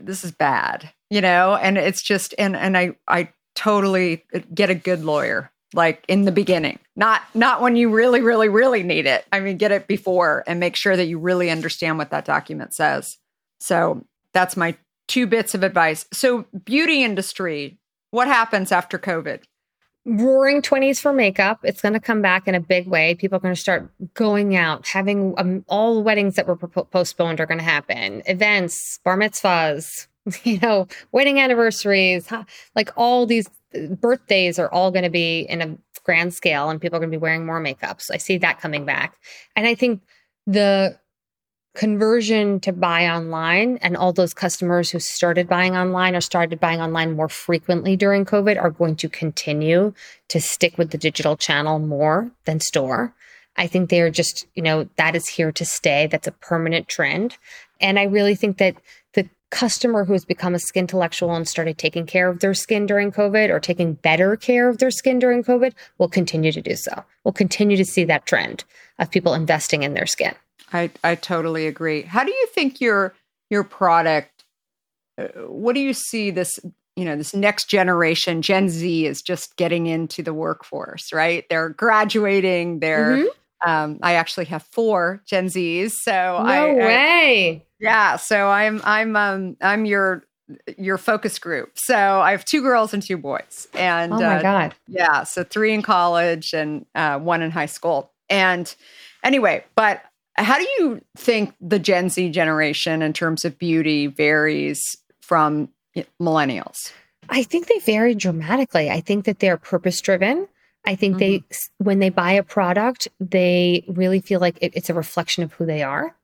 this 0.00 0.24
is 0.24 0.30
bad, 0.30 0.92
you 1.10 1.20
know, 1.20 1.56
and 1.56 1.76
it's 1.76 2.02
just 2.02 2.34
and 2.38 2.56
and 2.56 2.78
I 2.78 2.96
I 3.08 3.32
totally 3.56 4.24
get 4.54 4.70
a 4.70 4.74
good 4.74 5.04
lawyer 5.04 5.50
like 5.74 6.04
in 6.08 6.24
the 6.24 6.32
beginning. 6.32 6.78
Not 6.96 7.22
not 7.34 7.60
when 7.60 7.76
you 7.76 7.90
really 7.90 8.20
really 8.20 8.48
really 8.48 8.82
need 8.82 9.06
it. 9.06 9.24
I 9.32 9.40
mean 9.40 9.56
get 9.56 9.72
it 9.72 9.86
before 9.86 10.44
and 10.46 10.60
make 10.60 10.76
sure 10.76 10.96
that 10.96 11.06
you 11.06 11.18
really 11.18 11.50
understand 11.50 11.98
what 11.98 12.10
that 12.10 12.24
document 12.24 12.74
says. 12.74 13.18
So 13.60 14.04
that's 14.32 14.56
my 14.56 14.76
two 15.08 15.26
bits 15.26 15.54
of 15.54 15.62
advice. 15.62 16.06
So 16.12 16.46
beauty 16.64 17.02
industry 17.02 17.78
what 18.10 18.26
happens 18.26 18.72
after 18.72 18.98
covid? 18.98 19.42
Roaring 20.04 20.62
20s 20.62 20.98
for 20.98 21.12
makeup. 21.12 21.60
It's 21.62 21.82
going 21.82 21.92
to 21.92 22.00
come 22.00 22.22
back 22.22 22.48
in 22.48 22.54
a 22.54 22.60
big 22.60 22.88
way. 22.88 23.14
People 23.14 23.36
are 23.36 23.40
going 23.40 23.54
to 23.54 23.60
start 23.60 23.92
going 24.14 24.56
out 24.56 24.88
having 24.88 25.34
um, 25.36 25.64
all 25.68 26.02
weddings 26.02 26.36
that 26.36 26.48
were 26.48 26.56
postponed 26.56 27.38
are 27.38 27.46
going 27.46 27.58
to 27.58 27.64
happen. 27.64 28.22
Events 28.26 28.98
bar 29.04 29.16
mitzvahs 29.16 30.08
you 30.44 30.58
know 30.58 30.86
wedding 31.12 31.40
anniversaries 31.40 32.28
like 32.74 32.90
all 32.96 33.26
these 33.26 33.48
birthdays 33.72 34.58
are 34.58 34.70
all 34.72 34.90
going 34.90 35.04
to 35.04 35.10
be 35.10 35.40
in 35.40 35.62
a 35.62 35.76
grand 36.04 36.34
scale 36.34 36.70
and 36.70 36.80
people 36.80 36.96
are 36.96 37.00
going 37.00 37.10
to 37.10 37.16
be 37.16 37.20
wearing 37.20 37.46
more 37.46 37.60
makeup. 37.60 38.00
So 38.00 38.14
I 38.14 38.16
see 38.16 38.38
that 38.38 38.60
coming 38.60 38.84
back. 38.84 39.16
And 39.54 39.66
I 39.66 39.74
think 39.74 40.02
the 40.46 40.98
conversion 41.74 42.58
to 42.60 42.72
buy 42.72 43.08
online 43.08 43.78
and 43.80 43.96
all 43.96 44.12
those 44.12 44.34
customers 44.34 44.90
who 44.90 44.98
started 44.98 45.48
buying 45.48 45.76
online 45.76 46.16
or 46.16 46.20
started 46.20 46.58
buying 46.58 46.80
online 46.80 47.14
more 47.14 47.28
frequently 47.28 47.96
during 47.96 48.24
COVID 48.24 48.60
are 48.60 48.70
going 48.70 48.96
to 48.96 49.08
continue 49.08 49.94
to 50.28 50.40
stick 50.40 50.76
with 50.78 50.90
the 50.90 50.98
digital 50.98 51.36
channel 51.36 51.78
more 51.78 52.30
than 52.44 52.58
store. 52.58 53.14
I 53.56 53.66
think 53.66 53.88
they 53.88 54.00
are 54.00 54.10
just, 54.10 54.46
you 54.54 54.62
know, 54.62 54.88
that 54.96 55.14
is 55.14 55.28
here 55.28 55.52
to 55.52 55.64
stay. 55.64 56.06
That's 56.06 56.26
a 56.26 56.32
permanent 56.32 56.88
trend. 56.88 57.36
And 57.80 57.98
I 57.98 58.04
really 58.04 58.34
think 58.34 58.58
that 58.58 58.76
customer 59.50 60.04
who 60.04 60.12
has 60.12 60.24
become 60.24 60.54
a 60.54 60.58
skin 60.58 60.84
intellectual 60.84 61.34
and 61.34 61.46
started 61.46 61.76
taking 61.78 62.06
care 62.06 62.28
of 62.28 62.40
their 62.40 62.54
skin 62.54 62.86
during 62.86 63.12
COVID 63.12 63.50
or 63.50 63.60
taking 63.60 63.94
better 63.94 64.36
care 64.36 64.68
of 64.68 64.78
their 64.78 64.90
skin 64.90 65.18
during 65.18 65.44
COVID 65.44 65.72
will 65.98 66.08
continue 66.08 66.52
to 66.52 66.62
do 66.62 66.74
so. 66.74 67.04
We'll 67.24 67.32
continue 67.32 67.76
to 67.76 67.84
see 67.84 68.04
that 68.04 68.26
trend 68.26 68.64
of 68.98 69.10
people 69.10 69.34
investing 69.34 69.82
in 69.82 69.94
their 69.94 70.06
skin. 70.06 70.34
I, 70.72 70.90
I 71.02 71.16
totally 71.16 71.66
agree. 71.66 72.02
How 72.02 72.24
do 72.24 72.30
you 72.30 72.46
think 72.54 72.80
your 72.80 73.14
your 73.50 73.64
product 73.64 74.44
uh, 75.18 75.26
what 75.46 75.74
do 75.74 75.80
you 75.80 75.92
see 75.92 76.30
this 76.30 76.58
you 76.96 77.04
know 77.04 77.16
this 77.16 77.34
next 77.34 77.68
generation 77.68 78.42
gen 78.42 78.68
z 78.68 79.06
is 79.06 79.22
just 79.22 79.56
getting 79.56 79.86
into 79.86 80.22
the 80.22 80.32
workforce 80.32 81.12
right 81.12 81.44
they're 81.50 81.70
graduating 81.70 82.78
they're 82.78 83.16
mm-hmm. 83.16 83.28
Um, 83.62 83.98
I 84.02 84.14
actually 84.14 84.46
have 84.46 84.62
four 84.62 85.22
Gen 85.26 85.46
Zs. 85.46 85.92
So 86.02 86.12
no 86.12 86.46
I, 86.46 86.72
way. 86.72 87.66
I, 87.66 87.69
yeah. 87.80 88.16
So 88.16 88.48
I'm 88.48 88.80
I'm 88.84 89.16
um 89.16 89.56
I'm 89.60 89.84
your 89.84 90.24
your 90.76 90.98
focus 90.98 91.38
group. 91.38 91.72
So 91.74 91.96
I 91.96 92.32
have 92.32 92.44
two 92.44 92.62
girls 92.62 92.92
and 92.92 93.02
two 93.02 93.16
boys. 93.16 93.68
And 93.74 94.12
oh 94.12 94.18
my 94.18 94.38
uh, 94.38 94.42
god, 94.42 94.74
yeah. 94.88 95.22
So 95.24 95.44
three 95.44 95.72
in 95.72 95.82
college 95.82 96.52
and 96.52 96.86
uh, 96.94 97.18
one 97.18 97.42
in 97.42 97.50
high 97.50 97.66
school. 97.66 98.12
And 98.28 98.72
anyway, 99.22 99.64
but 99.74 100.02
how 100.34 100.58
do 100.58 100.66
you 100.78 101.00
think 101.16 101.54
the 101.60 101.78
Gen 101.78 102.08
Z 102.08 102.30
generation 102.30 103.02
in 103.02 103.12
terms 103.12 103.44
of 103.44 103.58
beauty 103.58 104.06
varies 104.06 104.96
from 105.20 105.68
millennials? 106.20 106.92
I 107.28 107.42
think 107.42 107.68
they 107.68 107.78
vary 107.78 108.14
dramatically. 108.14 108.90
I 108.90 109.00
think 109.00 109.24
that 109.26 109.38
they're 109.38 109.56
purpose 109.56 110.00
driven. 110.00 110.48
I 110.84 110.94
think 110.96 111.16
mm-hmm. 111.16 111.18
they, 111.18 111.44
when 111.78 111.98
they 111.98 112.08
buy 112.08 112.32
a 112.32 112.42
product, 112.42 113.06
they 113.20 113.84
really 113.86 114.20
feel 114.20 114.40
like 114.40 114.56
it, 114.60 114.72
it's 114.74 114.90
a 114.90 114.94
reflection 114.94 115.44
of 115.44 115.52
who 115.52 115.66
they 115.66 115.82
are. 115.82 116.16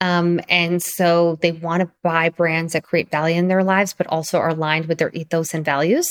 Um, 0.00 0.40
and 0.48 0.82
so 0.82 1.38
they 1.42 1.52
want 1.52 1.82
to 1.82 1.90
buy 2.02 2.30
brands 2.30 2.72
that 2.72 2.84
create 2.84 3.10
value 3.10 3.36
in 3.36 3.48
their 3.48 3.62
lives, 3.62 3.92
but 3.92 4.06
also 4.06 4.38
are 4.38 4.48
aligned 4.48 4.86
with 4.86 4.98
their 4.98 5.10
ethos 5.12 5.52
and 5.52 5.64
values. 5.64 6.08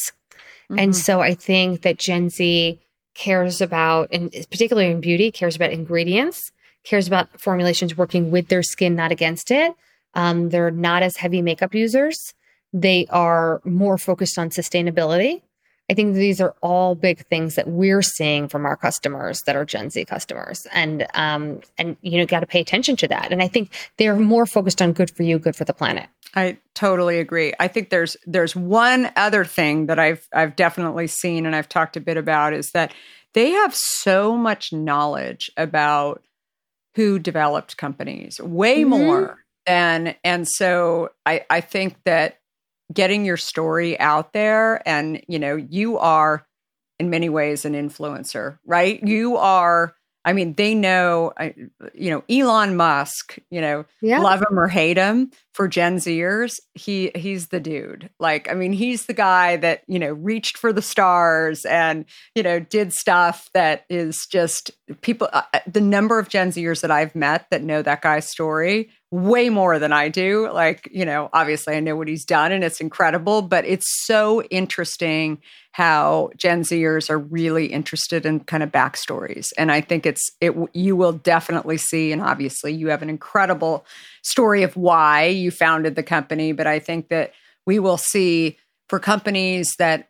Mm-hmm. 0.69 0.79
And 0.79 0.95
so 0.95 1.21
I 1.21 1.33
think 1.33 1.81
that 1.81 1.97
Gen 1.97 2.29
Z 2.29 2.79
cares 3.15 3.61
about, 3.61 4.09
and 4.11 4.31
particularly 4.31 4.91
in 4.91 5.01
beauty, 5.01 5.31
cares 5.31 5.55
about 5.55 5.71
ingredients, 5.71 6.51
cares 6.83 7.07
about 7.07 7.41
formulations 7.41 7.97
working 7.97 8.31
with 8.31 8.47
their 8.47 8.63
skin, 8.63 8.95
not 8.95 9.11
against 9.11 9.49
it. 9.51 9.73
Um, 10.13 10.49
they're 10.49 10.71
not 10.71 11.03
as 11.03 11.17
heavy 11.17 11.41
makeup 11.41 11.73
users. 11.73 12.33
They 12.71 13.07
are 13.09 13.61
more 13.65 13.97
focused 13.97 14.37
on 14.37 14.51
sustainability 14.51 15.41
I 15.89 15.95
think 15.95 16.15
these 16.15 16.39
are 16.39 16.55
all 16.61 16.93
big 16.93 17.25
things 17.27 17.55
that 17.55 17.67
we're 17.67 18.03
seeing 18.03 18.47
from 18.47 18.65
our 18.65 18.77
customers 18.77 19.41
that 19.45 19.55
are 19.55 19.65
Gen 19.65 19.89
Z 19.89 20.05
customers, 20.05 20.67
and 20.71 21.07
um, 21.15 21.61
and 21.77 21.97
you 22.01 22.19
know, 22.19 22.25
got 22.25 22.41
to 22.41 22.47
pay 22.47 22.61
attention 22.61 22.95
to 22.97 23.07
that. 23.07 23.31
And 23.31 23.41
I 23.41 23.47
think 23.47 23.71
they're 23.97 24.15
more 24.15 24.45
focused 24.45 24.81
on 24.81 24.93
good 24.93 25.09
for 25.09 25.23
you, 25.23 25.39
good 25.39 25.55
for 25.55 25.65
the 25.65 25.73
planet. 25.73 26.07
I 26.35 26.57
totally 26.75 27.19
agree. 27.19 27.53
I 27.59 27.67
think 27.67 27.89
there's 27.89 28.15
there's 28.25 28.55
one 28.55 29.11
other 29.15 29.43
thing 29.43 29.87
that 29.87 29.97
I've 29.97 30.27
I've 30.33 30.55
definitely 30.55 31.07
seen 31.07 31.45
and 31.45 31.55
I've 31.55 31.69
talked 31.69 31.97
a 31.97 32.01
bit 32.01 32.17
about 32.17 32.53
is 32.53 32.69
that 32.73 32.93
they 33.33 33.51
have 33.51 33.75
so 33.75 34.37
much 34.37 34.71
knowledge 34.71 35.49
about 35.57 36.23
who 36.95 37.19
developed 37.19 37.77
companies, 37.77 38.39
way 38.39 38.81
mm-hmm. 38.81 38.89
more 38.89 39.43
than 39.65 40.15
and 40.23 40.47
so 40.47 41.09
I 41.25 41.45
I 41.49 41.61
think 41.61 41.95
that 42.05 42.39
getting 42.93 43.25
your 43.25 43.37
story 43.37 43.99
out 43.99 44.33
there 44.33 44.87
and 44.87 45.21
you 45.27 45.39
know 45.39 45.55
you 45.55 45.97
are 45.97 46.45
in 46.99 47.09
many 47.09 47.29
ways 47.29 47.65
an 47.65 47.73
influencer, 47.73 48.57
right? 48.65 49.01
You 49.01 49.37
are 49.37 49.95
I 50.25 50.33
mean, 50.33 50.53
they 50.53 50.75
know, 50.75 51.31
you 51.93 52.11
know, 52.11 52.23
Elon 52.29 52.75
Musk, 52.75 53.39
you 53.49 53.61
know, 53.61 53.85
yeah. 54.01 54.19
love 54.19 54.41
him 54.41 54.59
or 54.59 54.67
hate 54.67 54.97
him 54.97 55.31
for 55.53 55.67
Gen 55.67 55.95
Zers, 55.95 56.59
he 56.73 57.11
he's 57.15 57.47
the 57.47 57.59
dude. 57.59 58.09
Like, 58.19 58.49
I 58.51 58.53
mean, 58.53 58.73
he's 58.73 59.05
the 59.05 59.13
guy 59.13 59.55
that, 59.57 59.83
you 59.87 59.97
know, 59.97 60.11
reached 60.11 60.57
for 60.57 60.73
the 60.73 60.81
stars 60.81 61.65
and, 61.65 62.05
you 62.35 62.43
know, 62.43 62.59
did 62.59 62.91
stuff 62.91 63.49
that 63.53 63.85
is 63.89 64.27
just 64.29 64.71
people 65.01 65.29
uh, 65.31 65.43
uh 65.53 65.59
the 65.65 65.81
number 65.81 66.19
of 66.19 66.29
Gen 66.29 66.51
Zers 66.51 66.81
that 66.81 66.91
I've 66.91 67.15
met 67.15 67.47
that 67.49 67.63
know 67.63 67.81
that 67.81 68.01
guy's 68.01 68.29
story 68.29 68.89
way 69.11 69.49
more 69.49 69.79
than 69.79 69.91
I 69.91 70.09
do. 70.09 70.51
Like, 70.51 70.87
you 70.91 71.03
know, 71.03 71.29
obviously 71.33 71.75
I 71.75 71.79
know 71.79 71.95
what 71.95 72.07
he's 72.07 72.25
done 72.25 72.51
and 72.51 72.63
it's 72.63 72.79
incredible, 72.79 73.41
but 73.41 73.65
it's 73.65 74.05
so 74.05 74.43
interesting 74.43 75.41
how 75.71 76.29
Gen 76.37 76.61
Zers 76.61 77.09
are 77.09 77.17
really 77.17 77.67
interested 77.67 78.25
in 78.25 78.41
kind 78.41 78.61
of 78.61 78.71
backstories. 78.71 79.47
And 79.57 79.71
I 79.71 79.81
think 79.81 80.05
it's, 80.05 80.29
it, 80.41 80.53
you 80.73 80.95
will 80.95 81.13
definitely 81.13 81.77
see, 81.77 82.11
and 82.11 82.21
obviously 82.21 82.71
you 82.73 82.89
have 82.89 83.01
an 83.01 83.09
incredible 83.09 83.83
story 84.21 84.61
of 84.61 84.75
why 84.77 85.25
you 85.25 85.49
founded 85.49 85.95
the 85.95 86.03
company, 86.03 86.51
but 86.51 86.67
I 86.67 86.77
think 86.77 87.09
that 87.09 87.33
we 87.65 87.79
will 87.79 87.97
see 87.97 88.57
for 88.89 88.99
companies 88.99 89.73
that 89.79 90.09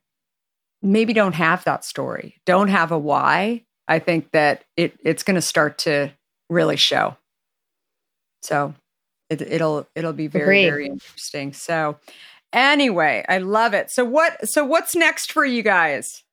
maybe 0.81 1.13
don't 1.13 1.35
have 1.35 1.63
that 1.65 1.85
story, 1.85 2.35
don't 2.45 2.69
have 2.69 2.91
a 2.91 2.97
why, 2.97 3.63
I 3.87 3.99
think 3.99 4.31
that 4.31 4.65
it, 4.75 4.97
it's 5.03 5.23
going 5.23 5.35
to 5.35 5.41
start 5.41 5.77
to 5.79 6.11
really 6.49 6.77
show. 6.77 7.17
So 8.41 8.73
it, 9.29 9.61
will 9.61 9.87
it'll 9.95 10.13
be 10.13 10.27
very 10.27 10.43
Agreed. 10.43 10.69
very 10.69 10.87
interesting. 10.87 11.53
So 11.53 11.97
anyway, 12.53 13.23
I 13.27 13.39
love 13.39 13.73
it. 13.73 13.91
So 13.91 14.05
what 14.05 14.47
so 14.47 14.65
what's 14.65 14.95
next 14.95 15.31
for 15.31 15.45
you 15.45 15.63
guys? 15.63 16.23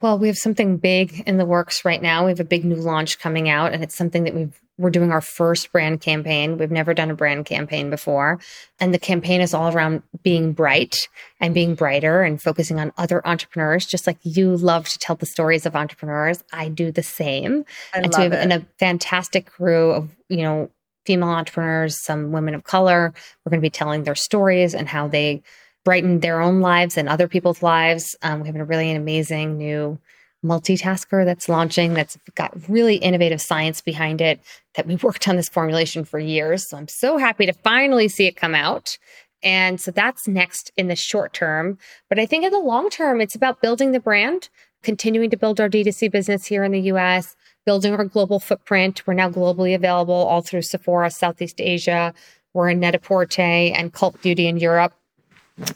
Well, 0.00 0.18
we 0.18 0.26
have 0.26 0.36
something 0.36 0.76
big 0.76 1.22
in 1.26 1.38
the 1.38 1.46
works 1.46 1.84
right 1.84 2.02
now. 2.02 2.24
We 2.24 2.30
have 2.30 2.40
a 2.40 2.44
big 2.44 2.64
new 2.64 2.76
launch 2.76 3.18
coming 3.18 3.48
out, 3.48 3.72
and 3.72 3.82
it's 3.82 3.96
something 3.96 4.24
that 4.24 4.34
we've 4.34 4.60
we're 4.76 4.90
doing 4.90 5.12
our 5.12 5.20
first 5.20 5.70
brand 5.70 6.00
campaign. 6.00 6.58
We've 6.58 6.70
never 6.70 6.94
done 6.94 7.10
a 7.10 7.14
brand 7.14 7.46
campaign 7.46 7.90
before. 7.90 8.40
And 8.80 8.92
the 8.92 8.98
campaign 8.98 9.40
is 9.40 9.54
all 9.54 9.72
around 9.72 10.02
being 10.22 10.52
bright 10.52 11.08
and 11.40 11.54
being 11.54 11.74
brighter 11.76 12.22
and 12.22 12.42
focusing 12.42 12.80
on 12.80 12.92
other 12.98 13.24
entrepreneurs, 13.26 13.86
just 13.86 14.06
like 14.06 14.18
you 14.24 14.56
love 14.56 14.88
to 14.88 14.98
tell 14.98 15.14
the 15.14 15.26
stories 15.26 15.64
of 15.64 15.76
entrepreneurs. 15.76 16.42
I 16.52 16.68
do 16.68 16.90
the 16.90 17.04
same. 17.04 17.64
I 17.94 17.98
and 17.98 18.06
love 18.06 18.14
so 18.14 18.18
we 18.28 18.36
have 18.36 18.50
it. 18.50 18.62
a 18.62 18.66
fantastic 18.78 19.46
crew 19.46 19.92
of, 19.92 20.10
you 20.28 20.42
know, 20.42 20.70
female 21.04 21.28
entrepreneurs, 21.28 22.02
some 22.02 22.32
women 22.32 22.54
of 22.54 22.64
color. 22.64 23.12
We're 23.44 23.50
going 23.50 23.60
to 23.60 23.66
be 23.66 23.70
telling 23.70 24.04
their 24.04 24.14
stories 24.14 24.74
and 24.74 24.88
how 24.88 25.08
they 25.08 25.42
brightened 25.84 26.22
their 26.22 26.40
own 26.40 26.60
lives 26.60 26.96
and 26.96 27.08
other 27.08 27.28
people's 27.28 27.62
lives. 27.62 28.16
Um, 28.22 28.40
we 28.40 28.46
have 28.46 28.56
a 28.56 28.64
really 28.64 28.92
amazing 28.92 29.58
new 29.58 29.98
multitasker 30.44 31.24
that's 31.24 31.48
launching 31.48 31.94
that's 31.94 32.18
got 32.34 32.52
really 32.68 32.96
innovative 32.96 33.40
science 33.40 33.80
behind 33.80 34.20
it 34.20 34.40
that 34.74 34.86
we 34.86 34.96
worked 35.02 35.28
on 35.28 35.36
this 35.36 35.48
formulation 35.48 36.04
for 36.04 36.18
years. 36.18 36.68
So 36.68 36.76
I'm 36.76 36.88
so 36.88 37.16
happy 37.16 37.46
to 37.46 37.52
finally 37.52 38.08
see 38.08 38.26
it 38.26 38.36
come 38.36 38.54
out. 38.54 38.98
And 39.42 39.78
so 39.80 39.90
that's 39.90 40.26
next 40.26 40.72
in 40.76 40.88
the 40.88 40.96
short 40.96 41.34
term. 41.34 41.78
But 42.08 42.18
I 42.18 42.26
think 42.26 42.44
in 42.44 42.52
the 42.52 42.58
long 42.58 42.88
term, 42.88 43.20
it's 43.20 43.34
about 43.34 43.60
building 43.60 43.92
the 43.92 44.00
brand, 44.00 44.48
continuing 44.82 45.30
to 45.30 45.36
build 45.36 45.60
our 45.60 45.68
D2C 45.68 46.10
business 46.10 46.46
here 46.46 46.64
in 46.64 46.72
the 46.72 46.80
US, 46.92 47.36
building 47.66 47.94
our 47.94 48.04
global 48.04 48.40
footprint. 48.40 49.06
We're 49.06 49.14
now 49.14 49.30
globally 49.30 49.74
available 49.74 50.14
all 50.14 50.42
through 50.42 50.62
Sephora, 50.62 51.10
Southeast 51.10 51.60
Asia. 51.60 52.14
We're 52.52 52.70
in 52.70 52.80
Net-a-Porter 52.80 53.42
and 53.42 53.92
Cult 53.92 54.20
Beauty 54.22 54.46
in 54.46 54.58
Europe, 54.58 54.94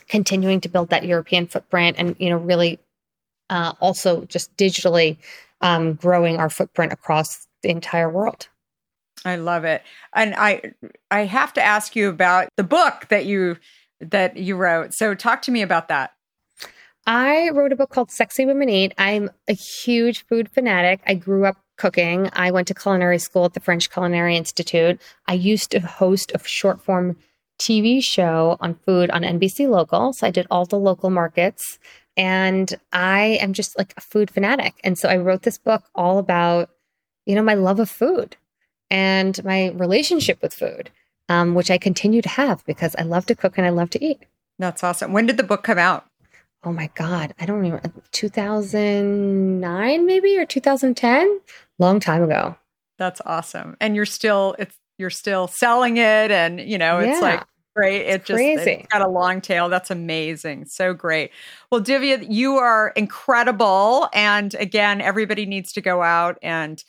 continuing 0.07 0.61
to 0.61 0.69
build 0.69 0.89
that 0.89 1.05
European 1.05 1.47
footprint 1.47 1.97
and, 1.99 2.15
you 2.19 2.29
know, 2.29 2.37
really 2.37 2.79
uh, 3.49 3.73
also 3.79 4.25
just 4.25 4.55
digitally 4.55 5.17
um, 5.61 5.93
growing 5.95 6.37
our 6.37 6.49
footprint 6.49 6.93
across 6.93 7.47
the 7.63 7.69
entire 7.69 8.09
world. 8.09 8.47
I 9.25 9.35
love 9.35 9.65
it. 9.65 9.83
And 10.13 10.33
I 10.35 10.73
I 11.11 11.25
have 11.25 11.51
to 11.53 11.61
ask 11.61 11.95
you 11.95 12.07
about 12.07 12.47
the 12.55 12.63
book 12.63 13.07
that 13.09 13.25
you 13.25 13.57
that 13.99 14.37
you 14.37 14.55
wrote. 14.55 14.93
So 14.93 15.13
talk 15.13 15.41
to 15.41 15.51
me 15.51 15.61
about 15.61 15.89
that. 15.89 16.13
I 17.05 17.49
wrote 17.49 17.73
a 17.73 17.75
book 17.75 17.89
called 17.89 18.11
Sexy 18.11 18.45
Women 18.45 18.69
Eat. 18.69 18.93
I'm 18.97 19.29
a 19.47 19.53
huge 19.53 20.25
food 20.27 20.49
fanatic. 20.49 21.01
I 21.05 21.15
grew 21.15 21.45
up 21.45 21.57
cooking. 21.79 22.29
I 22.33 22.51
went 22.51 22.67
to 22.67 22.75
culinary 22.75 23.17
school 23.17 23.45
at 23.45 23.53
the 23.55 23.59
French 23.59 23.89
Culinary 23.89 24.37
Institute. 24.37 25.01
I 25.27 25.33
used 25.33 25.71
to 25.71 25.79
host 25.79 26.31
a 26.35 26.47
short 26.47 26.81
form 26.81 27.17
TV 27.59 28.03
show 28.03 28.57
on 28.59 28.75
food 28.85 29.09
on 29.09 29.23
NBC 29.23 29.67
Local. 29.67 30.13
So 30.13 30.27
I 30.27 30.31
did 30.31 30.45
all 30.51 30.65
the 30.65 30.77
local 30.77 31.09
markets. 31.09 31.79
And 32.15 32.73
I 32.91 33.39
am 33.41 33.53
just 33.53 33.77
like 33.77 33.93
a 33.97 34.01
food 34.01 34.29
fanatic. 34.29 34.75
And 34.83 34.97
so 34.97 35.09
I 35.09 35.17
wrote 35.17 35.43
this 35.43 35.57
book 35.57 35.83
all 35.95 36.19
about, 36.19 36.69
you 37.25 37.33
know, 37.33 37.41
my 37.41 37.53
love 37.53 37.79
of 37.79 37.89
food 37.89 38.35
and 38.91 39.41
my 39.43 39.69
relationship 39.69 40.41
with 40.41 40.53
food, 40.53 40.91
um, 41.29 41.55
which 41.55 41.71
I 41.71 41.77
continue 41.77 42.21
to 42.21 42.29
have 42.29 42.65
because 42.65 42.95
I 42.97 43.03
love 43.03 43.25
to 43.27 43.35
cook 43.35 43.57
and 43.57 43.65
I 43.65 43.69
love 43.69 43.89
to 43.91 44.03
eat. 44.03 44.19
That's 44.57 44.83
awesome. 44.83 45.13
When 45.13 45.25
did 45.25 45.37
the 45.37 45.43
book 45.43 45.63
come 45.63 45.77
out? 45.77 46.09
oh 46.63 46.71
my 46.73 46.89
God, 46.95 47.33
I 47.39 47.45
don't 47.45 47.61
remember, 47.61 47.81
2009 48.11 50.05
maybe 50.05 50.37
or 50.37 50.45
2010? 50.45 51.39
Long 51.79 51.99
time 51.99 52.23
ago. 52.23 52.55
That's 52.97 53.21
awesome. 53.25 53.77
And 53.79 53.95
you're 53.95 54.05
still, 54.05 54.55
it's, 54.59 54.77
you're 54.97 55.09
still 55.09 55.47
selling 55.47 55.97
it 55.97 56.31
and, 56.31 56.59
you 56.59 56.77
know, 56.77 56.99
it's 56.99 57.19
yeah. 57.19 57.27
like, 57.27 57.43
great. 57.75 58.07
It 58.07 58.25
just 58.25 58.37
crazy. 58.37 58.71
it's 58.71 58.87
got 58.87 59.01
a 59.01 59.07
long 59.07 59.39
tail. 59.39 59.69
That's 59.69 59.89
amazing. 59.89 60.65
So 60.65 60.93
great. 60.93 61.31
Well, 61.71 61.81
Divya, 61.81 62.25
you 62.29 62.55
are 62.57 62.89
incredible. 62.89 64.09
And 64.13 64.53
again, 64.55 64.99
everybody 64.99 65.45
needs 65.45 65.71
to 65.73 65.81
go 65.81 66.01
out 66.01 66.37
and 66.41 66.83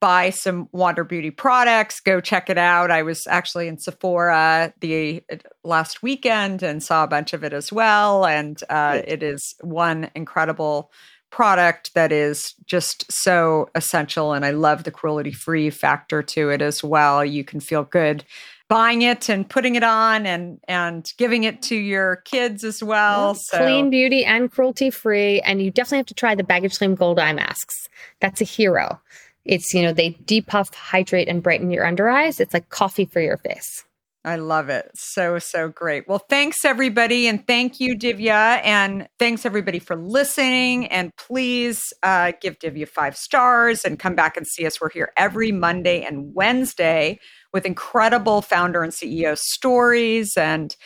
buy 0.00 0.30
some 0.30 0.68
Wander 0.72 1.02
Beauty 1.02 1.30
products. 1.30 2.00
Go 2.00 2.20
check 2.20 2.50
it 2.50 2.58
out. 2.58 2.90
I 2.90 3.02
was 3.02 3.26
actually 3.26 3.68
in 3.68 3.78
Sephora 3.78 4.72
the 4.80 5.22
last 5.64 6.02
weekend 6.02 6.62
and 6.62 6.82
saw 6.82 7.04
a 7.04 7.08
bunch 7.08 7.32
of 7.32 7.42
it 7.42 7.52
as 7.52 7.72
well. 7.72 8.26
And 8.26 8.60
uh, 8.68 9.00
it 9.04 9.22
is 9.22 9.54
one 9.60 10.10
incredible 10.14 10.92
product 11.30 11.94
that 11.94 12.12
is 12.12 12.54
just 12.66 13.10
so 13.10 13.68
essential. 13.74 14.32
And 14.32 14.44
I 14.44 14.50
love 14.50 14.84
the 14.84 14.90
cruelty 14.90 15.32
free 15.32 15.70
factor 15.70 16.22
to 16.22 16.50
it 16.50 16.62
as 16.62 16.82
well. 16.82 17.24
You 17.24 17.44
can 17.44 17.60
feel 17.60 17.84
good 17.84 18.24
buying 18.68 19.00
it 19.02 19.28
and 19.28 19.48
putting 19.48 19.74
it 19.74 19.82
on 19.82 20.26
and 20.26 20.60
and 20.68 21.10
giving 21.16 21.44
it 21.44 21.62
to 21.62 21.74
your 21.74 22.16
kids 22.16 22.62
as 22.64 22.82
well. 22.82 23.34
so. 23.34 23.58
Clean 23.58 23.90
beauty 23.90 24.24
and 24.24 24.50
cruelty 24.50 24.90
free. 24.90 25.40
And 25.40 25.62
you 25.62 25.70
definitely 25.70 25.98
have 25.98 26.06
to 26.06 26.14
try 26.14 26.34
the 26.34 26.44
baggage 26.44 26.78
claim 26.78 26.94
gold 26.94 27.18
eye 27.18 27.32
masks. 27.32 27.88
That's 28.20 28.40
a 28.40 28.44
hero. 28.44 29.00
It's, 29.44 29.72
you 29.72 29.82
know, 29.82 29.94
they 29.94 30.10
depuff, 30.10 30.74
hydrate, 30.74 31.28
and 31.28 31.42
brighten 31.42 31.70
your 31.70 31.86
under 31.86 32.08
eyes. 32.08 32.38
It's 32.38 32.52
like 32.52 32.68
coffee 32.68 33.06
for 33.06 33.20
your 33.20 33.38
face. 33.38 33.84
I 34.28 34.36
love 34.36 34.68
it. 34.68 34.90
So, 34.94 35.38
so 35.38 35.70
great. 35.70 36.06
Well, 36.06 36.18
thanks 36.18 36.62
everybody. 36.62 37.26
And 37.28 37.46
thank 37.46 37.80
you, 37.80 37.96
Divya. 37.96 38.60
And 38.62 39.08
thanks 39.18 39.46
everybody 39.46 39.78
for 39.78 39.96
listening. 39.96 40.86
And 40.88 41.16
please 41.16 41.80
uh, 42.02 42.32
give 42.38 42.58
Divya 42.58 42.86
five 42.86 43.16
stars 43.16 43.86
and 43.86 43.98
come 43.98 44.14
back 44.14 44.36
and 44.36 44.46
see 44.46 44.66
us. 44.66 44.82
We're 44.82 44.90
here 44.90 45.12
every 45.16 45.50
Monday 45.50 46.02
and 46.02 46.34
Wednesday 46.34 47.20
with 47.54 47.64
incredible 47.64 48.42
founder 48.42 48.82
and 48.82 48.92
CEO 48.92 49.38
stories 49.38 50.36
and 50.36 50.76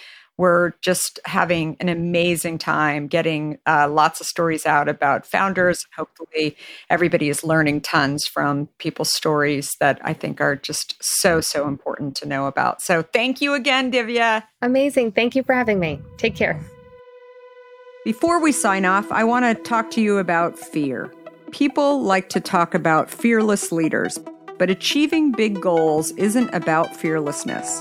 we're 0.42 0.72
just 0.80 1.20
having 1.24 1.76
an 1.78 1.88
amazing 1.88 2.58
time 2.58 3.06
getting 3.06 3.58
uh, 3.64 3.88
lots 3.88 4.20
of 4.20 4.26
stories 4.26 4.66
out 4.66 4.88
about 4.88 5.24
founders. 5.24 5.86
Hopefully, 5.94 6.56
everybody 6.90 7.28
is 7.28 7.44
learning 7.44 7.80
tons 7.80 8.26
from 8.26 8.66
people's 8.78 9.14
stories 9.14 9.70
that 9.78 10.00
I 10.02 10.12
think 10.12 10.40
are 10.40 10.56
just 10.56 10.96
so, 11.00 11.40
so 11.40 11.68
important 11.68 12.16
to 12.16 12.26
know 12.26 12.48
about. 12.48 12.82
So, 12.82 13.02
thank 13.02 13.40
you 13.40 13.54
again, 13.54 13.92
Divya. 13.92 14.42
Amazing. 14.60 15.12
Thank 15.12 15.36
you 15.36 15.44
for 15.44 15.54
having 15.54 15.78
me. 15.78 16.00
Take 16.16 16.34
care. 16.34 16.60
Before 18.04 18.42
we 18.42 18.50
sign 18.50 18.84
off, 18.84 19.12
I 19.12 19.22
want 19.22 19.44
to 19.44 19.62
talk 19.62 19.92
to 19.92 20.00
you 20.00 20.18
about 20.18 20.58
fear. 20.58 21.14
People 21.52 22.02
like 22.02 22.28
to 22.30 22.40
talk 22.40 22.74
about 22.74 23.08
fearless 23.08 23.70
leaders, 23.70 24.18
but 24.58 24.70
achieving 24.70 25.30
big 25.30 25.60
goals 25.60 26.10
isn't 26.12 26.52
about 26.52 26.96
fearlessness. 26.96 27.80